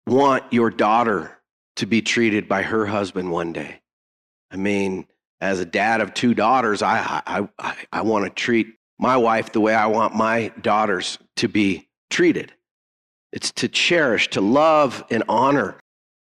want 0.06 0.44
your 0.52 0.70
daughter 0.70 1.40
to 1.78 1.86
be 1.86 2.02
treated 2.02 2.48
by 2.48 2.62
her 2.62 2.86
husband 2.86 3.32
one 3.32 3.54
day. 3.54 3.82
I 4.52 4.58
mean, 4.58 5.08
as 5.44 5.60
a 5.60 5.66
dad 5.66 6.00
of 6.00 6.14
two 6.14 6.34
daughters, 6.34 6.82
I, 6.82 7.22
I, 7.28 7.48
I, 7.60 7.76
I 7.92 8.02
want 8.02 8.24
to 8.24 8.30
treat 8.30 8.76
my 8.98 9.18
wife 9.18 9.52
the 9.52 9.60
way 9.60 9.76
I 9.76 9.88
want 9.88 10.16
my 10.16 10.54
daughters 10.62 11.20
to 11.38 11.50
be 11.50 11.90
treated. 12.10 12.54
It's 13.34 13.52
to 13.54 13.68
cherish, 13.68 14.30
to 14.30 14.42
love, 14.42 15.04
and 15.10 15.24
honor 15.28 15.76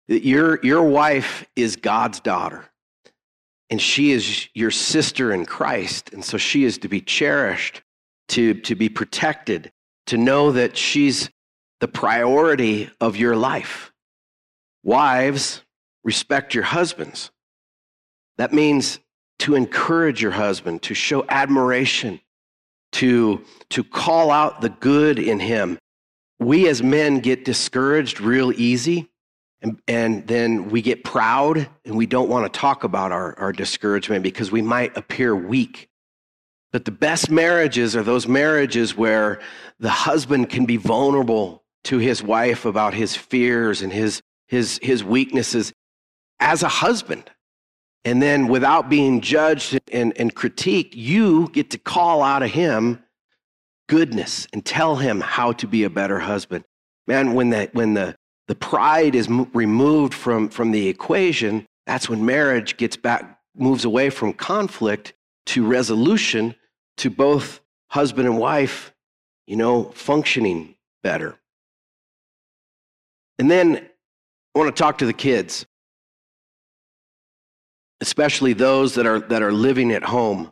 that 0.09 0.25
your, 0.25 0.59
your 0.61 0.83
wife 0.83 1.45
is 1.55 1.77
God's 1.77 2.19
daughter, 2.19 2.65
and 3.69 3.81
she 3.81 4.11
is 4.11 4.49
your 4.53 4.71
sister 4.71 5.31
in 5.31 5.45
Christ. 5.45 6.11
And 6.11 6.25
so 6.25 6.37
she 6.37 6.65
is 6.65 6.77
to 6.79 6.89
be 6.89 6.99
cherished, 6.99 7.81
to, 8.29 8.55
to 8.55 8.75
be 8.75 8.89
protected, 8.89 9.71
to 10.07 10.17
know 10.17 10.51
that 10.51 10.75
she's 10.75 11.29
the 11.79 11.87
priority 11.87 12.89
of 12.99 13.15
your 13.15 13.37
life. 13.37 13.93
Wives, 14.83 15.63
respect 16.03 16.53
your 16.53 16.65
husbands. 16.65 17.31
That 18.37 18.51
means 18.51 18.99
to 19.39 19.55
encourage 19.55 20.21
your 20.21 20.31
husband, 20.31 20.81
to 20.83 20.93
show 20.93 21.25
admiration, 21.29 22.19
to, 22.93 23.43
to 23.69 23.83
call 23.83 24.31
out 24.31 24.61
the 24.61 24.69
good 24.69 25.19
in 25.19 25.39
him. 25.39 25.77
We 26.39 26.67
as 26.67 26.81
men 26.83 27.19
get 27.19 27.45
discouraged 27.45 28.21
real 28.21 28.51
easy 28.51 29.09
and, 29.63 29.79
and 29.87 30.27
then 30.27 30.69
we 30.69 30.81
get 30.81 31.03
proud 31.03 31.69
and 31.85 31.95
we 31.95 32.05
don't 32.05 32.29
want 32.29 32.51
to 32.51 32.59
talk 32.59 32.83
about 32.83 33.11
our, 33.11 33.37
our 33.39 33.53
discouragement 33.53 34.21
because 34.21 34.51
we 34.51 34.61
might 34.61 34.95
appear 34.97 35.35
weak. 35.35 35.89
But 36.73 36.85
the 36.85 36.91
best 36.91 37.31
marriages 37.31 37.95
are 37.95 38.03
those 38.03 38.27
marriages 38.27 38.97
where 38.97 39.39
the 39.79 39.89
husband 39.89 40.49
can 40.49 40.65
be 40.65 40.77
vulnerable 40.77 41.63
to 41.85 41.97
his 41.97 42.21
wife 42.21 42.65
about 42.65 42.93
his 42.93 43.15
fears 43.15 43.81
and 43.81 43.93
his, 43.93 44.21
his, 44.47 44.79
his 44.81 45.03
weaknesses 45.03 45.71
as 46.39 46.61
a 46.61 46.67
husband. 46.67 47.29
And 48.05 48.21
then 48.21 48.47
without 48.47 48.89
being 48.89 49.21
judged 49.21 49.79
and, 49.91 50.17
and 50.17 50.35
critiqued, 50.35 50.93
you 50.93 51.49
get 51.49 51.69
to 51.71 51.77
call 51.77 52.21
out 52.21 52.43
of 52.43 52.51
him 52.51 53.01
goodness 53.87 54.47
and 54.51 54.65
tell 54.65 54.97
him 54.97 55.21
how 55.21 55.53
to 55.53 55.67
be 55.67 55.83
a 55.83 55.89
better 55.89 56.19
husband. 56.19 56.65
Man, 57.07 57.33
when 57.33 57.49
the, 57.49 57.69
when 57.73 57.93
the, 57.93 58.15
the 58.47 58.55
pride 58.55 59.15
is 59.15 59.29
removed 59.29 60.13
from, 60.13 60.49
from 60.49 60.71
the 60.71 60.87
equation, 60.87 61.65
that's 61.85 62.09
when 62.09 62.25
marriage 62.25 62.77
gets 62.77 62.97
back, 62.97 63.39
moves 63.55 63.85
away 63.85 64.09
from 64.09 64.33
conflict 64.33 65.13
to 65.47 65.65
resolution 65.65 66.55
to 66.97 67.09
both 67.09 67.61
husband 67.89 68.27
and 68.27 68.37
wife, 68.37 68.93
you 69.47 69.55
know, 69.55 69.85
functioning 69.91 70.75
better. 71.03 71.37
And 73.39 73.49
then 73.49 73.89
I 74.55 74.59
want 74.59 74.75
to 74.75 74.81
talk 74.81 74.99
to 74.99 75.05
the 75.05 75.13
kids, 75.13 75.65
especially 78.03 78.53
those 78.53 78.95
that 78.95 79.07
are, 79.07 79.19
that 79.19 79.41
are 79.41 79.51
living 79.51 79.91
at 79.91 80.03
home. 80.03 80.51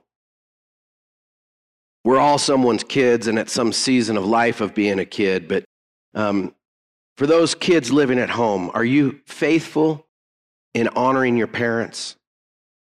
We're 2.04 2.18
all 2.18 2.40
someone's 2.40 2.84
kids 2.84 3.28
and 3.28 3.38
at 3.38 3.50
some 3.50 3.72
season 3.72 4.18
of 4.18 4.26
life 4.26 4.60
of 4.60 4.74
being 4.74 4.98
a 4.98 5.06
kid, 5.06 5.48
but 5.48 5.64
um, 6.16 6.56
for 7.18 7.28
those 7.28 7.54
kids 7.54 7.92
living 7.92 8.18
at 8.18 8.32
home, 8.32 8.72
are 8.74 8.84
you 8.84 9.20
faithful 9.28 10.08
in 10.74 10.88
honoring 10.90 11.38
your 11.38 11.48
parents? 11.48 12.16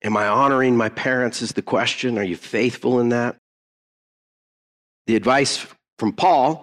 Am 0.04 0.18
I 0.18 0.28
honoring 0.28 0.76
my 0.76 0.90
parents? 0.90 1.42
Is 1.42 1.54
the 1.54 1.62
question. 1.62 2.18
Are 2.18 2.24
you 2.24 2.36
faithful 2.36 3.00
in 3.00 3.10
that? 3.10 3.38
The 5.08 5.16
advice 5.16 5.66
from 5.98 6.12
Paul 6.12 6.62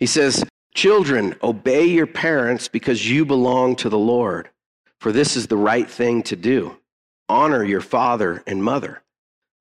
he 0.00 0.06
says, 0.06 0.42
Children, 0.74 1.36
obey 1.42 1.84
your 1.84 2.06
parents 2.06 2.68
because 2.68 3.08
you 3.08 3.24
belong 3.24 3.76
to 3.76 3.88
the 3.88 3.98
Lord, 3.98 4.48
for 4.98 5.12
this 5.12 5.36
is 5.36 5.46
the 5.46 5.56
right 5.56 5.88
thing 5.88 6.22
to 6.24 6.36
do. 6.36 6.76
Honor 7.30 7.62
your 7.62 7.80
father 7.80 8.42
and 8.44 8.62
mother. 8.62 9.02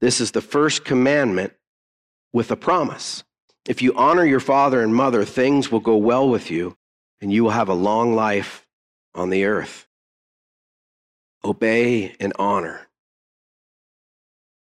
This 0.02 0.20
is 0.20 0.32
the 0.32 0.42
first 0.42 0.84
commandment 0.84 1.54
with 2.34 2.50
a 2.50 2.56
promise. 2.56 3.24
If 3.68 3.84
you 3.84 3.94
honor 3.96 4.26
your 4.26 4.40
father 4.40 4.82
and 4.82 4.96
mother, 4.96 5.24
things 5.24 5.72
will 5.72 5.80
go 5.80 5.96
well 5.96 6.28
with 6.28 6.50
you 6.50 6.76
and 7.22 7.32
you 7.32 7.44
will 7.44 7.52
have 7.52 7.70
a 7.70 7.76
long 7.76 8.16
life 8.16 8.66
on 9.14 9.30
the 9.30 9.46
earth. 9.46 9.88
Obey 11.46 12.16
and 12.20 12.34
honor. 12.40 12.88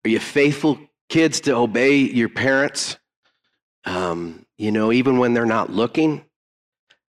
Are 0.05 0.11
you 0.11 0.21
faithful 0.21 0.79
kids 1.09 1.41
to 1.43 1.57
obey 1.57 1.97
your 1.97 2.29
parents? 2.29 2.99
Um, 3.87 4.45
you 4.59 4.71
know, 4.71 4.93
even 4.93 5.17
when 5.17 5.33
they're 5.33 5.47
not 5.47 5.71
looking? 5.71 6.27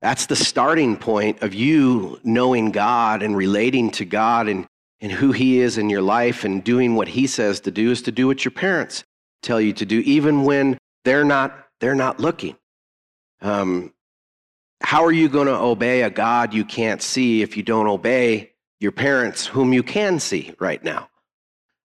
That's 0.03 0.27
the 0.27 0.37
starting 0.37 0.99
point 0.99 1.43
of 1.43 1.55
you 1.55 2.21
knowing 2.23 2.71
God 2.71 3.23
and 3.23 3.35
relating 3.35 3.91
to 3.93 4.05
God 4.05 4.47
and, 4.47 4.67
and 5.01 5.13
who 5.13 5.33
He 5.33 5.61
is 5.61 5.79
in 5.79 5.91
your 5.91 6.03
life 6.03 6.45
and 6.45 6.63
doing 6.63 6.95
what 6.95 7.09
He 7.09 7.27
says 7.27 7.61
to 7.61 7.71
do 7.71 7.91
is 7.91 8.03
to 8.03 8.13
do 8.13 8.27
what 8.27 8.45
your 8.45 8.53
parents 8.53 9.05
tell 9.43 9.61
you 9.61 9.73
to 9.75 9.87
do, 9.87 10.01
even 10.01 10.45
when 10.45 10.79
they're 11.05 11.25
not, 11.25 11.69
they're 11.81 11.95
not 11.95 12.21
looking. 12.21 12.57
Um, 13.41 13.93
how 14.83 15.05
are 15.05 15.13
you 15.13 15.29
going 15.29 15.47
to 15.47 15.55
obey 15.55 16.03
a 16.03 16.11
God 16.11 16.53
you 16.53 16.65
can't 16.65 17.03
see 17.03 17.43
if 17.43 17.57
you 17.57 17.63
don't 17.63 17.87
obey 17.87 18.53
your 18.81 18.93
parents, 18.93 19.47
whom 19.47 19.73
you 19.73 19.83
can 19.83 20.21
see 20.21 20.55
right 20.59 20.83
now? 20.83 21.09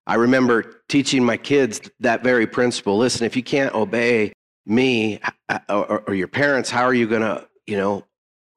I 0.07 0.15
remember 0.15 0.81
teaching 0.87 1.23
my 1.23 1.37
kids 1.37 1.81
that 2.01 2.23
very 2.23 2.45
principle. 2.45 2.97
Listen, 2.97 3.25
if 3.25 3.35
you 3.35 3.43
can't 3.43 3.73
obey 3.73 4.33
me 4.65 5.19
uh, 5.49 5.59
or, 5.69 6.03
or 6.07 6.13
your 6.13 6.27
parents, 6.27 6.69
how 6.69 6.83
are 6.83 6.93
you 6.93 7.07
going 7.07 7.21
to 7.21 7.47
you 7.65 7.77
know, 7.77 8.05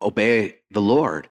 obey 0.00 0.56
the 0.70 0.80
Lord. 0.80 1.28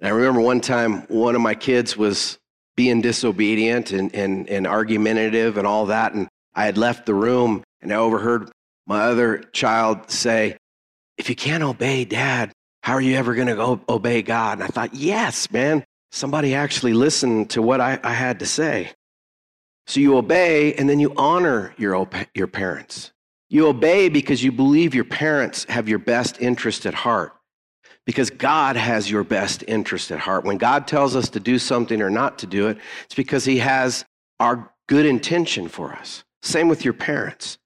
And 0.00 0.08
I 0.08 0.10
remember 0.10 0.40
one 0.40 0.60
time 0.60 1.02
one 1.08 1.34
of 1.34 1.40
my 1.40 1.54
kids 1.54 1.96
was 1.96 2.38
being 2.76 3.00
disobedient 3.00 3.90
and, 3.90 4.14
and, 4.14 4.48
and 4.48 4.66
argumentative 4.66 5.56
and 5.56 5.66
all 5.66 5.86
that. 5.86 6.12
And 6.12 6.28
I 6.54 6.64
had 6.64 6.78
left 6.78 7.06
the 7.06 7.14
room 7.14 7.64
and 7.80 7.92
I 7.92 7.96
overheard 7.96 8.50
my 8.86 9.02
other 9.02 9.38
child 9.52 10.10
say, 10.10 10.56
If 11.18 11.28
you 11.28 11.36
can't 11.36 11.62
obey 11.62 12.04
dad, 12.04 12.52
how 12.82 12.94
are 12.94 13.00
you 13.00 13.16
ever 13.16 13.34
going 13.34 13.48
to 13.48 13.80
obey 13.88 14.22
God? 14.22 14.58
And 14.58 14.62
I 14.62 14.68
thought, 14.68 14.94
Yes, 14.94 15.50
man, 15.50 15.84
somebody 16.12 16.54
actually 16.54 16.92
listened 16.92 17.50
to 17.50 17.62
what 17.62 17.80
I, 17.80 17.98
I 18.02 18.12
had 18.12 18.40
to 18.40 18.46
say. 18.46 18.92
So 19.86 20.00
you 20.00 20.16
obey 20.16 20.74
and 20.74 20.88
then 20.88 20.98
you 20.98 21.12
honor 21.16 21.72
your, 21.78 22.08
your 22.34 22.48
parents. 22.48 23.12
You 23.48 23.68
obey 23.68 24.08
because 24.08 24.42
you 24.42 24.50
believe 24.50 24.94
your 24.94 25.04
parents 25.04 25.64
have 25.68 25.88
your 25.88 26.00
best 26.00 26.40
interest 26.40 26.86
at 26.86 26.94
heart. 26.94 27.35
Because 28.06 28.30
God 28.30 28.76
has 28.76 29.10
your 29.10 29.24
best 29.24 29.64
interest 29.66 30.12
at 30.12 30.20
heart. 30.20 30.44
When 30.44 30.58
God 30.58 30.86
tells 30.86 31.16
us 31.16 31.28
to 31.30 31.40
do 31.40 31.58
something 31.58 32.00
or 32.00 32.08
not 32.08 32.38
to 32.38 32.46
do 32.46 32.68
it, 32.68 32.78
it's 33.04 33.14
because 33.14 33.44
He 33.44 33.58
has 33.58 34.04
our 34.38 34.72
good 34.88 35.06
intention 35.06 35.68
for 35.68 35.92
us. 35.92 36.24
Same 36.42 36.68
with 36.68 36.84
your 36.84 36.94
parents. 36.94 37.58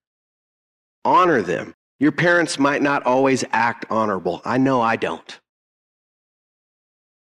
Honor 1.04 1.42
them. 1.42 1.74
Your 1.98 2.12
parents 2.12 2.58
might 2.58 2.80
not 2.80 3.04
always 3.04 3.44
act 3.52 3.84
honorable. 3.90 4.40
I 4.44 4.56
know 4.56 4.80
I 4.80 4.96
don't. 4.96 5.40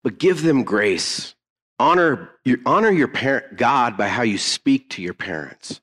But 0.03 0.17
give 0.17 0.41
them 0.41 0.63
grace. 0.63 1.35
Honor 1.77 2.29
your, 2.45 2.59
honor 2.65 2.91
your 2.91 3.09
parent, 3.09 3.57
God 3.57 3.97
by 3.97 4.07
how 4.07 4.23
you 4.23 4.37
speak 4.37 4.89
to 4.91 5.01
your 5.01 5.13
parents. 5.13 5.81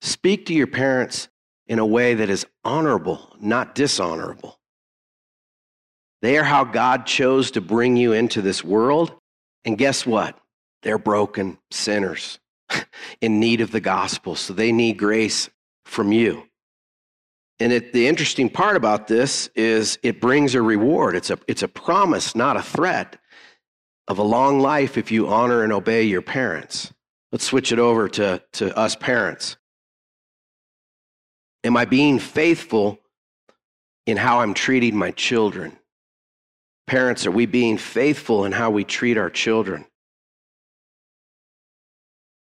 Speak 0.00 0.46
to 0.46 0.54
your 0.54 0.68
parents 0.68 1.28
in 1.66 1.80
a 1.80 1.86
way 1.86 2.14
that 2.14 2.30
is 2.30 2.46
honorable, 2.64 3.34
not 3.40 3.74
dishonorable. 3.74 4.55
They 6.22 6.38
are 6.38 6.44
how 6.44 6.64
God 6.64 7.06
chose 7.06 7.50
to 7.52 7.60
bring 7.60 7.96
you 7.96 8.12
into 8.12 8.42
this 8.42 8.64
world. 8.64 9.12
And 9.64 9.76
guess 9.76 10.06
what? 10.06 10.38
They're 10.82 10.98
broken 10.98 11.58
sinners 11.70 12.38
in 13.20 13.40
need 13.40 13.60
of 13.60 13.70
the 13.70 13.80
gospel. 13.80 14.34
So 14.34 14.52
they 14.52 14.72
need 14.72 14.98
grace 14.98 15.50
from 15.84 16.12
you. 16.12 16.44
And 17.58 17.72
it, 17.72 17.92
the 17.92 18.06
interesting 18.06 18.50
part 18.50 18.76
about 18.76 19.08
this 19.08 19.48
is 19.54 19.98
it 20.02 20.20
brings 20.20 20.54
a 20.54 20.62
reward. 20.62 21.16
It's 21.16 21.30
a, 21.30 21.38
it's 21.46 21.62
a 21.62 21.68
promise, 21.68 22.34
not 22.34 22.56
a 22.56 22.62
threat, 22.62 23.18
of 24.08 24.18
a 24.18 24.22
long 24.22 24.60
life 24.60 24.96
if 24.96 25.10
you 25.10 25.28
honor 25.28 25.62
and 25.62 25.72
obey 25.72 26.02
your 26.02 26.22
parents. 26.22 26.92
Let's 27.32 27.44
switch 27.44 27.72
it 27.72 27.78
over 27.78 28.08
to, 28.10 28.42
to 28.52 28.76
us 28.76 28.94
parents. 28.94 29.56
Am 31.64 31.76
I 31.76 31.84
being 31.84 32.18
faithful 32.18 33.00
in 34.06 34.16
how 34.16 34.40
I'm 34.40 34.54
treating 34.54 34.96
my 34.96 35.10
children? 35.10 35.76
Parents, 36.86 37.26
are 37.26 37.32
we 37.32 37.46
being 37.46 37.78
faithful 37.78 38.44
in 38.44 38.52
how 38.52 38.70
we 38.70 38.84
treat 38.84 39.16
our 39.16 39.30
children? 39.30 39.86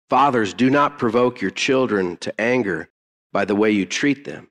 Fathers, 0.10 0.54
do 0.54 0.70
not 0.70 1.00
provoke 1.00 1.42
your 1.42 1.52
children 1.52 2.18
to 2.18 2.40
anger 2.40 2.90
by 3.32 3.46
the 3.46 3.56
way 3.56 3.72
you 3.72 3.86
treat 3.86 4.26
them. 4.26 4.50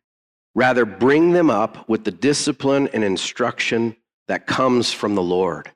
Rather, 0.55 0.85
bring 0.85 1.33
them 1.33 1.51
up 1.51 1.89
with 1.89 2.05
the 2.05 2.11
discipline 2.11 2.89
and 2.93 3.05
instruction 3.05 3.97
that 4.29 4.47
comes 4.47 4.93
from 4.93 5.15
the 5.15 5.23
Lord. 5.23 5.71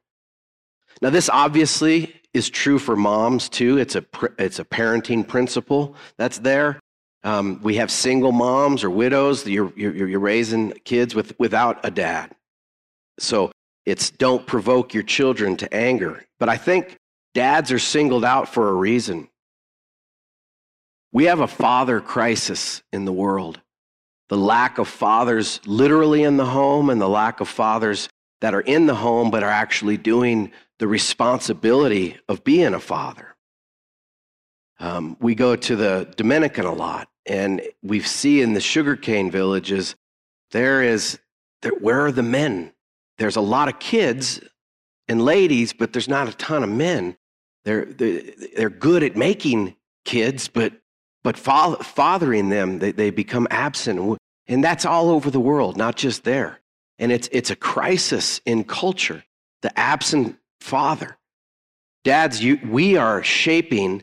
Now, 1.03 1.11
this 1.11 1.29
obviously 1.29 2.15
is 2.33 2.49
true 2.49 2.79
for 2.79 2.97
moms 2.97 3.49
too. 3.49 3.79
It's 3.79 3.97
a, 3.97 4.05
it's 4.39 4.59
a 4.59 4.65
parenting 4.65 5.27
principle 5.27 5.95
that's 6.17 6.39
there. 6.39 6.81
Um, 7.23 7.61
we 7.63 7.77
have 7.77 7.91
single 7.91 8.33
moms 8.33 8.83
or 8.83 8.91
widows. 8.91 9.47
You're, 9.47 9.73
you're, 9.77 10.09
you're 10.09 10.21
raising 10.21 10.73
kids 10.85 11.15
with, 11.15 11.39
without 11.39 11.81
a 11.85 11.91
dad. 11.91 12.35
So 13.19 13.51
it's 13.91 14.11
don't 14.11 14.47
provoke 14.47 14.95
your 14.95 15.03
children 15.03 15.57
to 15.59 15.75
anger. 15.75 16.25
But 16.39 16.49
I 16.49 16.57
think 16.57 16.97
dads 17.35 17.73
are 17.73 17.79
singled 17.79 18.25
out 18.25 18.49
for 18.49 18.69
a 18.69 18.73
reason. 18.73 19.29
We 21.13 21.25
have 21.25 21.41
a 21.41 21.49
father 21.49 22.01
crisis 22.01 22.83
in 22.93 23.05
the 23.05 23.13
world. 23.13 23.61
The 24.29 24.37
lack 24.37 24.79
of 24.79 24.87
fathers 24.87 25.61
literally 25.67 26.23
in 26.23 26.37
the 26.37 26.47
home 26.47 26.89
and 26.89 27.01
the 27.01 27.09
lack 27.09 27.41
of 27.41 27.49
fathers 27.49 28.09
that 28.41 28.55
are 28.55 28.61
in 28.61 28.87
the 28.87 28.95
home 28.95 29.31
but 29.31 29.43
are 29.43 29.51
actually 29.51 29.97
doing 29.97 30.53
the 30.79 30.87
responsibility 30.87 32.17
of 32.29 32.45
being 32.45 32.75
a 32.75 32.81
father. 32.81 33.37
Um, 34.79 35.17
we 35.21 35.35
go 35.35 35.57
to 35.57 35.77
the 35.77 36.13
Dominican 36.17 36.65
a 36.65 36.73
lot, 36.73 37.09
and 37.27 37.61
we 37.83 38.01
see 38.01 38.41
in 38.41 38.55
the 38.55 38.61
sugarcane 38.61 39.31
villages, 39.31 39.95
there 40.53 40.83
is, 40.83 41.19
there, 41.61 41.73
where 41.73 42.07
are 42.07 42.13
the 42.13 42.23
men? 42.23 42.73
There's 43.21 43.37
a 43.37 43.43
lot 43.43 43.69
of 43.69 43.79
kids 43.79 44.41
and 45.07 45.23
ladies, 45.23 45.75
but 45.75 45.93
there's 45.93 46.09
not 46.09 46.27
a 46.27 46.33
ton 46.33 46.63
of 46.63 46.71
men. 46.71 47.19
They're, 47.67 47.85
they're, 47.85 48.23
they're 48.57 48.71
good 48.71 49.03
at 49.03 49.15
making 49.15 49.77
kids, 50.07 50.49
but, 50.49 50.73
but 51.23 51.37
fathering 51.37 52.49
them, 52.49 52.79
they, 52.79 52.93
they 52.93 53.11
become 53.11 53.47
absent. 53.51 54.19
And 54.49 54.65
that's 54.65 54.87
all 54.87 55.11
over 55.11 55.31
the 55.31 55.39
world, 55.39 55.77
not 55.77 55.97
just 55.97 56.25
there. 56.25 56.61
And 56.99 57.13
it's, 57.13 57.29
it's 57.31 57.51
a 57.51 57.57
crisis 57.57 58.41
in 58.47 58.65
culture, 58.65 59.23
the 59.61 59.79
absent 59.79 60.39
father. 60.63 61.19
Dads, 62.05 62.43
you, 62.43 62.59
we 62.67 62.97
are 62.97 63.23
shaping 63.23 64.03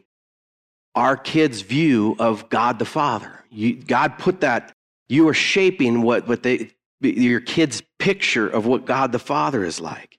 our 0.93 1.17
kids' 1.17 1.61
view 1.61 2.15
of 2.19 2.49
God 2.49 2.77
the 2.77 2.85
Father. 2.85 3.43
You, 3.49 3.77
God 3.77 4.19
put 4.19 4.41
that, 4.41 4.75
you 5.09 5.27
are 5.27 5.33
shaping 5.33 6.03
what, 6.03 6.27
what 6.27 6.43
they, 6.43 6.69
your 7.01 7.39
kids' 7.39 7.81
picture 7.99 8.47
of 8.47 8.65
what 8.65 8.85
God 8.85 9.11
the 9.11 9.19
Father 9.19 9.63
is 9.63 9.79
like. 9.79 10.17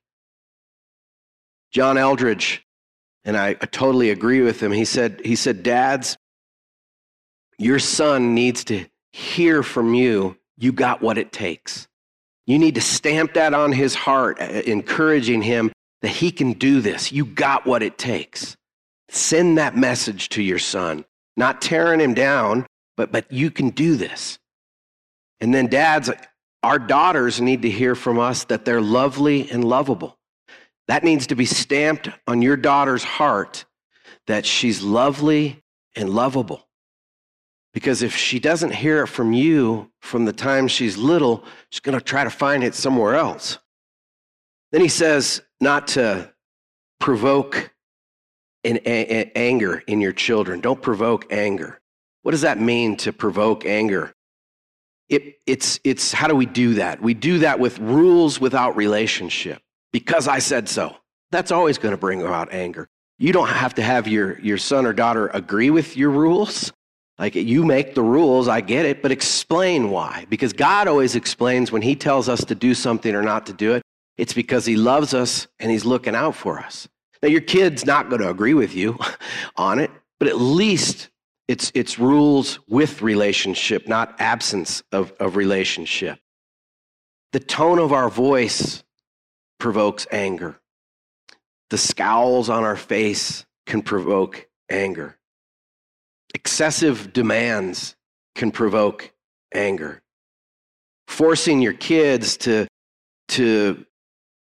John 1.71 1.97
Eldredge, 1.97 2.61
and 3.25 3.37
I, 3.37 3.51
I 3.51 3.67
totally 3.67 4.11
agree 4.11 4.41
with 4.41 4.63
him, 4.63 4.73
he 4.73 4.85
said, 4.85 5.21
he 5.25 5.37
said, 5.37 5.63
Dads, 5.63 6.17
your 7.59 7.79
son 7.79 8.35
needs 8.35 8.65
to 8.65 8.87
hear 9.13 9.63
from 9.63 9.95
you, 9.95 10.37
you 10.57 10.73
got 10.73 11.03
what 11.03 11.19
it 11.19 11.33
takes. 11.33 11.89
You 12.47 12.59
need 12.59 12.77
to 12.77 12.81
stamp 12.81 13.35
that 13.35 13.53
on 13.53 13.73
his 13.73 13.95
heart, 13.95 14.41
uh, 14.41 14.45
encouraging 14.45 15.43
him 15.43 15.71
that 16.03 16.09
he 16.09 16.31
can 16.31 16.53
do 16.53 16.81
this. 16.81 17.13
You 17.13 17.27
got 17.27 17.67
what 17.67 17.83
it 17.83 17.99
takes. 17.99 18.57
Send 19.11 19.59
that 19.59 19.77
message 19.77 20.29
to 20.31 20.43
your 20.43 20.59
son, 20.59 21.05
not 21.37 21.61
tearing 21.61 22.01
him 22.01 22.15
down, 22.15 22.67
but, 22.97 23.13
but 23.13 23.31
you 23.31 23.51
can 23.51 23.71
do 23.71 23.97
this. 23.97 24.39
And 25.41 25.55
then, 25.55 25.67
dads, 25.67 26.11
our 26.63 26.79
daughters 26.79 27.41
need 27.41 27.63
to 27.63 27.71
hear 27.71 27.95
from 27.95 28.19
us 28.19 28.45
that 28.45 28.65
they're 28.65 28.81
lovely 28.81 29.51
and 29.51 29.65
lovable. 29.65 30.19
That 30.89 31.05
needs 31.05 31.29
to 31.29 31.37
be 31.37 31.45
stamped 31.45 32.09
on 32.27 32.43
your 32.43 32.57
daughter's 32.57 33.05
heart 33.05 33.65
that 34.27 34.45
she's 34.47 34.83
lovely 34.83 35.63
and 35.95 36.11
lovable. 36.11 36.67
Because 37.75 38.03
if 38.03 38.17
she 38.17 38.39
doesn't 38.39 38.75
hear 38.75 39.03
it 39.03 39.09
from 39.09 39.33
you 39.33 39.91
from 40.01 40.25
the 40.25 40.33
time 40.33 40.69
she's 40.69 40.97
little, 40.97 41.45
she's 41.71 41.81
going 41.81 41.99
to 41.99 42.05
try 42.05 42.25
to 42.25 42.31
find 42.31 42.65
it 42.65 42.75
somewhere 42.75 43.15
else. 43.15 43.59
Then 44.73 44.81
he 44.81 44.89
says 44.89 45.43
not 45.61 45.89
to 45.89 46.33
provoke 46.99 47.71
in 48.65 48.79
a- 48.85 49.21
a- 49.21 49.33
anger 49.37 49.83
in 49.87 50.01
your 50.01 50.13
children. 50.13 50.61
Don't 50.61 50.83
provoke 50.83 51.31
anger. 51.33 51.81
What 52.23 52.33
does 52.33 52.41
that 52.41 52.61
mean 52.61 52.97
to 52.99 53.13
provoke 53.13 53.65
anger? 53.65 54.15
It, 55.09 55.39
it's, 55.47 55.81
it's 55.85 56.13
how 56.13 56.29
do 56.29 56.37
we 56.37 56.47
do 56.47 56.75
that? 56.75 57.01
We 57.01 57.15
do 57.15 57.39
that 57.39 57.59
with 57.59 57.79
rules 57.79 58.41
without 58.41 58.77
relationship. 58.77 59.63
Because 59.93 60.29
I 60.29 60.39
said 60.39 60.69
so. 60.69 60.97
That's 61.31 61.51
always 61.51 61.79
going 61.79 61.93
to 61.93 61.99
bring 61.99 62.23
about 62.23 62.53
anger. 62.53 62.89
You 63.19 63.33
don't 63.33 63.49
have 63.49 63.75
to 63.75 63.83
have 63.83 64.07
your, 64.07 64.39
your 64.41 64.59
son 64.59 64.87
or 64.87 64.93
daughter 64.93 65.29
agree 65.29 65.71
with 65.71 65.97
your 65.97 66.11
rules. 66.11 66.73
Like 67.19 67.35
you 67.35 67.65
make 67.65 67.95
the 67.95 68.03
rules, 68.03 68.47
I 68.47 68.61
get 68.61 68.87
it, 68.87 69.03
but 69.03 69.11
explain 69.11 69.91
why. 69.91 70.27
Because 70.29 70.53
God 70.53 70.87
always 70.87 71.17
explains 71.17 71.73
when 71.73 71.83
He 71.83 71.97
tells 71.97 72.29
us 72.29 72.45
to 72.45 72.55
do 72.55 72.75
something 72.75 73.15
or 73.15 73.23
not 73.23 73.47
to 73.47 73.53
do 73.53 73.75
it, 73.75 73.83
it's 74.17 74.33
because 74.33 74.67
He 74.67 74.77
loves 74.77 75.15
us 75.15 75.49
and 75.59 75.71
He's 75.71 75.85
looking 75.85 76.15
out 76.15 76.37
for 76.37 76.61
us. 76.61 76.87
Now, 77.21 77.29
your 77.29 77.41
kid's 77.41 77.85
not 77.85 78.09
going 78.09 78.23
to 78.23 78.31
agree 78.31 78.55
with 78.55 78.75
you 78.75 78.99
on 79.57 79.81
it, 79.81 79.91
but 80.21 80.29
at 80.29 80.39
least 80.39 81.09
It's, 81.49 81.73
it's 81.75 81.99
rules 81.99 82.59
with 82.69 83.01
relationship, 83.01 83.89
not 83.89 84.15
absence 84.21 84.83
of, 84.93 85.13
of 85.19 85.35
relationship. 85.35 86.19
The 87.33 87.41
tone 87.41 87.79
of 87.79 87.93
our 87.93 88.11
voice 88.11 88.85
provokes 89.59 90.07
anger. 90.13 90.61
The 91.71 91.79
scowls 91.79 92.49
on 92.49 92.65
our 92.65 92.77
face 92.77 93.47
can 93.67 93.83
provoke 93.83 94.47
anger. 94.71 95.19
Excessive 96.35 97.13
demands 97.13 97.97
can 98.35 98.51
provoke 98.51 99.13
anger. 99.55 100.03
Forcing 101.07 101.63
your 101.63 101.73
kids 101.73 102.37
to, 102.39 102.67
to 103.29 103.87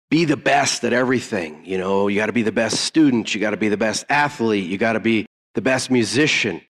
be 0.10 0.26
the 0.26 0.38
best 0.38 0.84
at 0.84 0.94
everything. 0.94 1.66
You 1.66 1.78
know, 1.78 2.08
you 2.08 2.18
got 2.18 2.28
to 2.28 2.34
be 2.34 2.44
the 2.44 2.52
best 2.52 2.82
student, 2.82 3.34
you 3.34 3.42
got 3.42 3.52
to 3.52 3.58
be 3.58 3.70
the 3.70 3.78
best 3.78 4.06
athlete, 4.10 4.68
you 4.68 4.78
got 4.78 4.94
to 4.94 5.00
be 5.00 5.26
the 5.54 5.62
best 5.62 5.92
musician. 5.92 6.62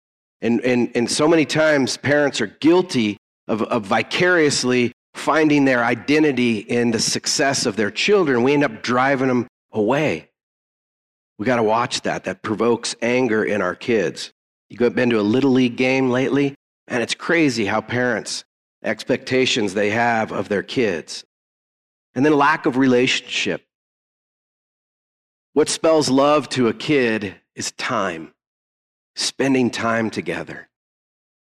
And, 0.43 0.61
and, 0.61 0.91
and 0.95 1.11
so 1.11 1.27
many 1.27 1.45
times 1.45 1.97
parents 1.97 2.41
are 2.41 2.47
guilty 2.47 3.17
of, 3.49 3.63
of 3.63 3.85
vicariously 3.85 4.93
finding 5.15 5.65
their 5.65 5.83
identity 5.83 6.59
in 6.59 6.91
the 6.91 6.99
success 7.01 7.65
of 7.67 7.77
their 7.77 7.91
children. 7.91 8.43
We 8.43 8.53
end 8.53 8.65
up 8.65 8.83
driving 8.83 9.29
them 9.29 9.47
away. 9.73 10.29
We 11.39 11.47
got 11.47 11.57
to 11.57 11.63
watch 11.63 12.03
that. 12.03 12.25
That 12.25 12.43
provokes 12.43 12.95
anger 13.01 13.45
in 13.45 13.63
our 13.63 13.75
kids. 13.75 14.33
You've 14.69 14.95
been 14.95 15.11
to 15.11 15.21
a 15.21 15.23
little 15.23 15.53
league 15.53 15.77
game 15.77 16.11
lately? 16.11 16.55
And 16.89 17.03
it's 17.03 17.15
crazy 17.15 17.65
how 17.65 17.81
parents 17.81 18.45
expectations 18.83 19.75
they 19.75 19.91
have 19.91 20.33
of 20.33 20.49
their 20.49 20.63
kids. 20.63 21.25
And 22.15 22.25
then 22.25 22.37
lack 22.37 22.67
of 22.67 22.77
relationship. 22.77 23.63
What 25.53 25.69
spells 25.69 26.09
love 26.09 26.49
to 26.51 26.69
a 26.69 26.75
kid 26.75 27.35
is 27.55 27.73
time, 27.73 28.33
spending 29.17 29.71
time 29.71 30.11
together. 30.11 30.69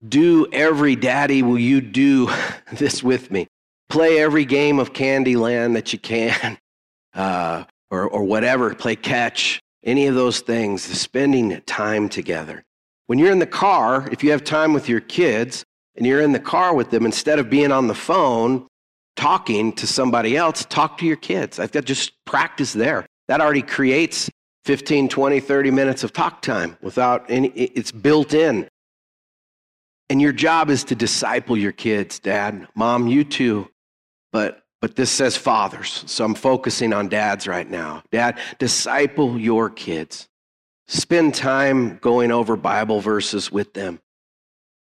Do 0.07 0.47
every 0.53 0.97
daddy, 0.97 1.43
will 1.43 1.59
you 1.59 1.81
do 1.81 2.31
this 2.73 3.03
with 3.03 3.31
me? 3.31 3.47
Play 3.89 4.21
every 4.21 4.45
game 4.45 4.79
of 4.79 4.93
Candyland 4.93 5.75
that 5.75 5.93
you 5.93 5.99
can, 5.99 6.59
uh, 7.15 7.65
or, 7.91 8.09
or 8.09 8.25
whatever, 8.25 8.75
play 8.75 8.97
catch, 8.97 9.61
any 9.85 10.07
of 10.07 10.15
those 10.15 10.41
things, 10.41 10.83
spending 10.83 11.61
time 11.63 12.09
together. 12.09 12.63
When 13.07 13.19
you're 13.19 13.33
in 13.33 13.41
the 13.41 13.47
car, 13.47 14.09
if 14.13 14.23
you 14.23 14.31
have 14.31 14.45
time 14.45 14.73
with 14.73 14.89
your 14.89 15.01
kids 15.01 15.65
and 15.97 16.07
you're 16.07 16.21
in 16.21 16.33
the 16.33 16.39
car 16.39 16.75
with 16.75 16.91
them, 16.91 17.05
instead 17.05 17.39
of 17.39 17.51
being 17.51 17.73
on 17.73 17.89
the 17.89 17.95
phone 17.95 18.67
talking 19.17 19.73
to 19.73 19.87
somebody 19.87 20.37
else, 20.37 20.65
talk 20.67 20.97
to 20.99 21.07
your 21.07 21.17
kids. 21.17 21.59
I've 21.59 21.73
got 21.73 21.85
just 21.85 22.13
practice 22.25 22.73
there. 22.73 23.07
That 23.29 23.41
already 23.41 23.63
creates 23.63 24.31
15, 24.65 25.09
20, 25.09 25.41
30 25.41 25.71
minutes 25.71 26.05
of 26.05 26.13
talk 26.13 26.43
time 26.43 26.77
without 26.83 27.25
any, 27.31 27.49
it's 27.49 27.93
built 27.93 28.35
in. 28.35 28.69
And 30.09 30.21
your 30.21 30.33
job 30.33 30.71
is 30.71 30.85
to 30.85 30.95
disciple 30.95 31.57
your 31.57 31.73
kids, 31.73 32.19
dad, 32.19 32.67
mom, 32.75 33.07
you 33.07 33.25
too. 33.25 33.71
But 34.33 34.61
but 34.81 34.97
this 34.97 35.11
says 35.11 35.37
fathers, 35.37 36.05
so 36.07 36.25
I'm 36.25 36.35
focusing 36.35 36.95
on 36.95 37.09
dads 37.11 37.47
right 37.47 37.69
now. 37.69 38.03
Dad, 38.11 38.39
disciple 38.59 39.39
your 39.39 39.69
kids. 39.69 40.27
Spend 40.89 41.35
time 41.35 41.99
going 41.99 42.33
over 42.33 42.57
Bible 42.57 43.01
verses 43.01 43.53
with 43.53 43.75
them, 43.75 44.01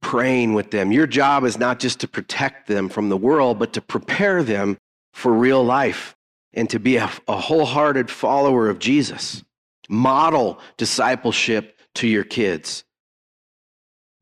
praying 0.02 0.55
with 0.55 0.72
them. 0.72 0.90
Your 0.90 1.07
job 1.07 1.44
is 1.44 1.57
not 1.57 1.79
just 1.79 2.00
to 2.00 2.09
protect 2.09 2.66
them 2.66 2.88
from 2.88 3.09
the 3.09 3.16
world, 3.16 3.61
but 3.61 3.72
to 3.74 3.81
prepare 3.81 4.42
them 4.42 4.76
for 5.12 5.33
real 5.33 5.64
life 5.64 6.16
and 6.52 6.68
to 6.70 6.81
be 6.81 6.96
a, 6.96 7.09
a 7.29 7.37
wholehearted 7.37 8.11
follower 8.11 8.68
of 8.68 8.81
Jesus. 8.81 9.44
Model 9.88 10.59
discipleship 10.77 11.79
to 11.96 12.09
your 12.09 12.25
kids. 12.25 12.85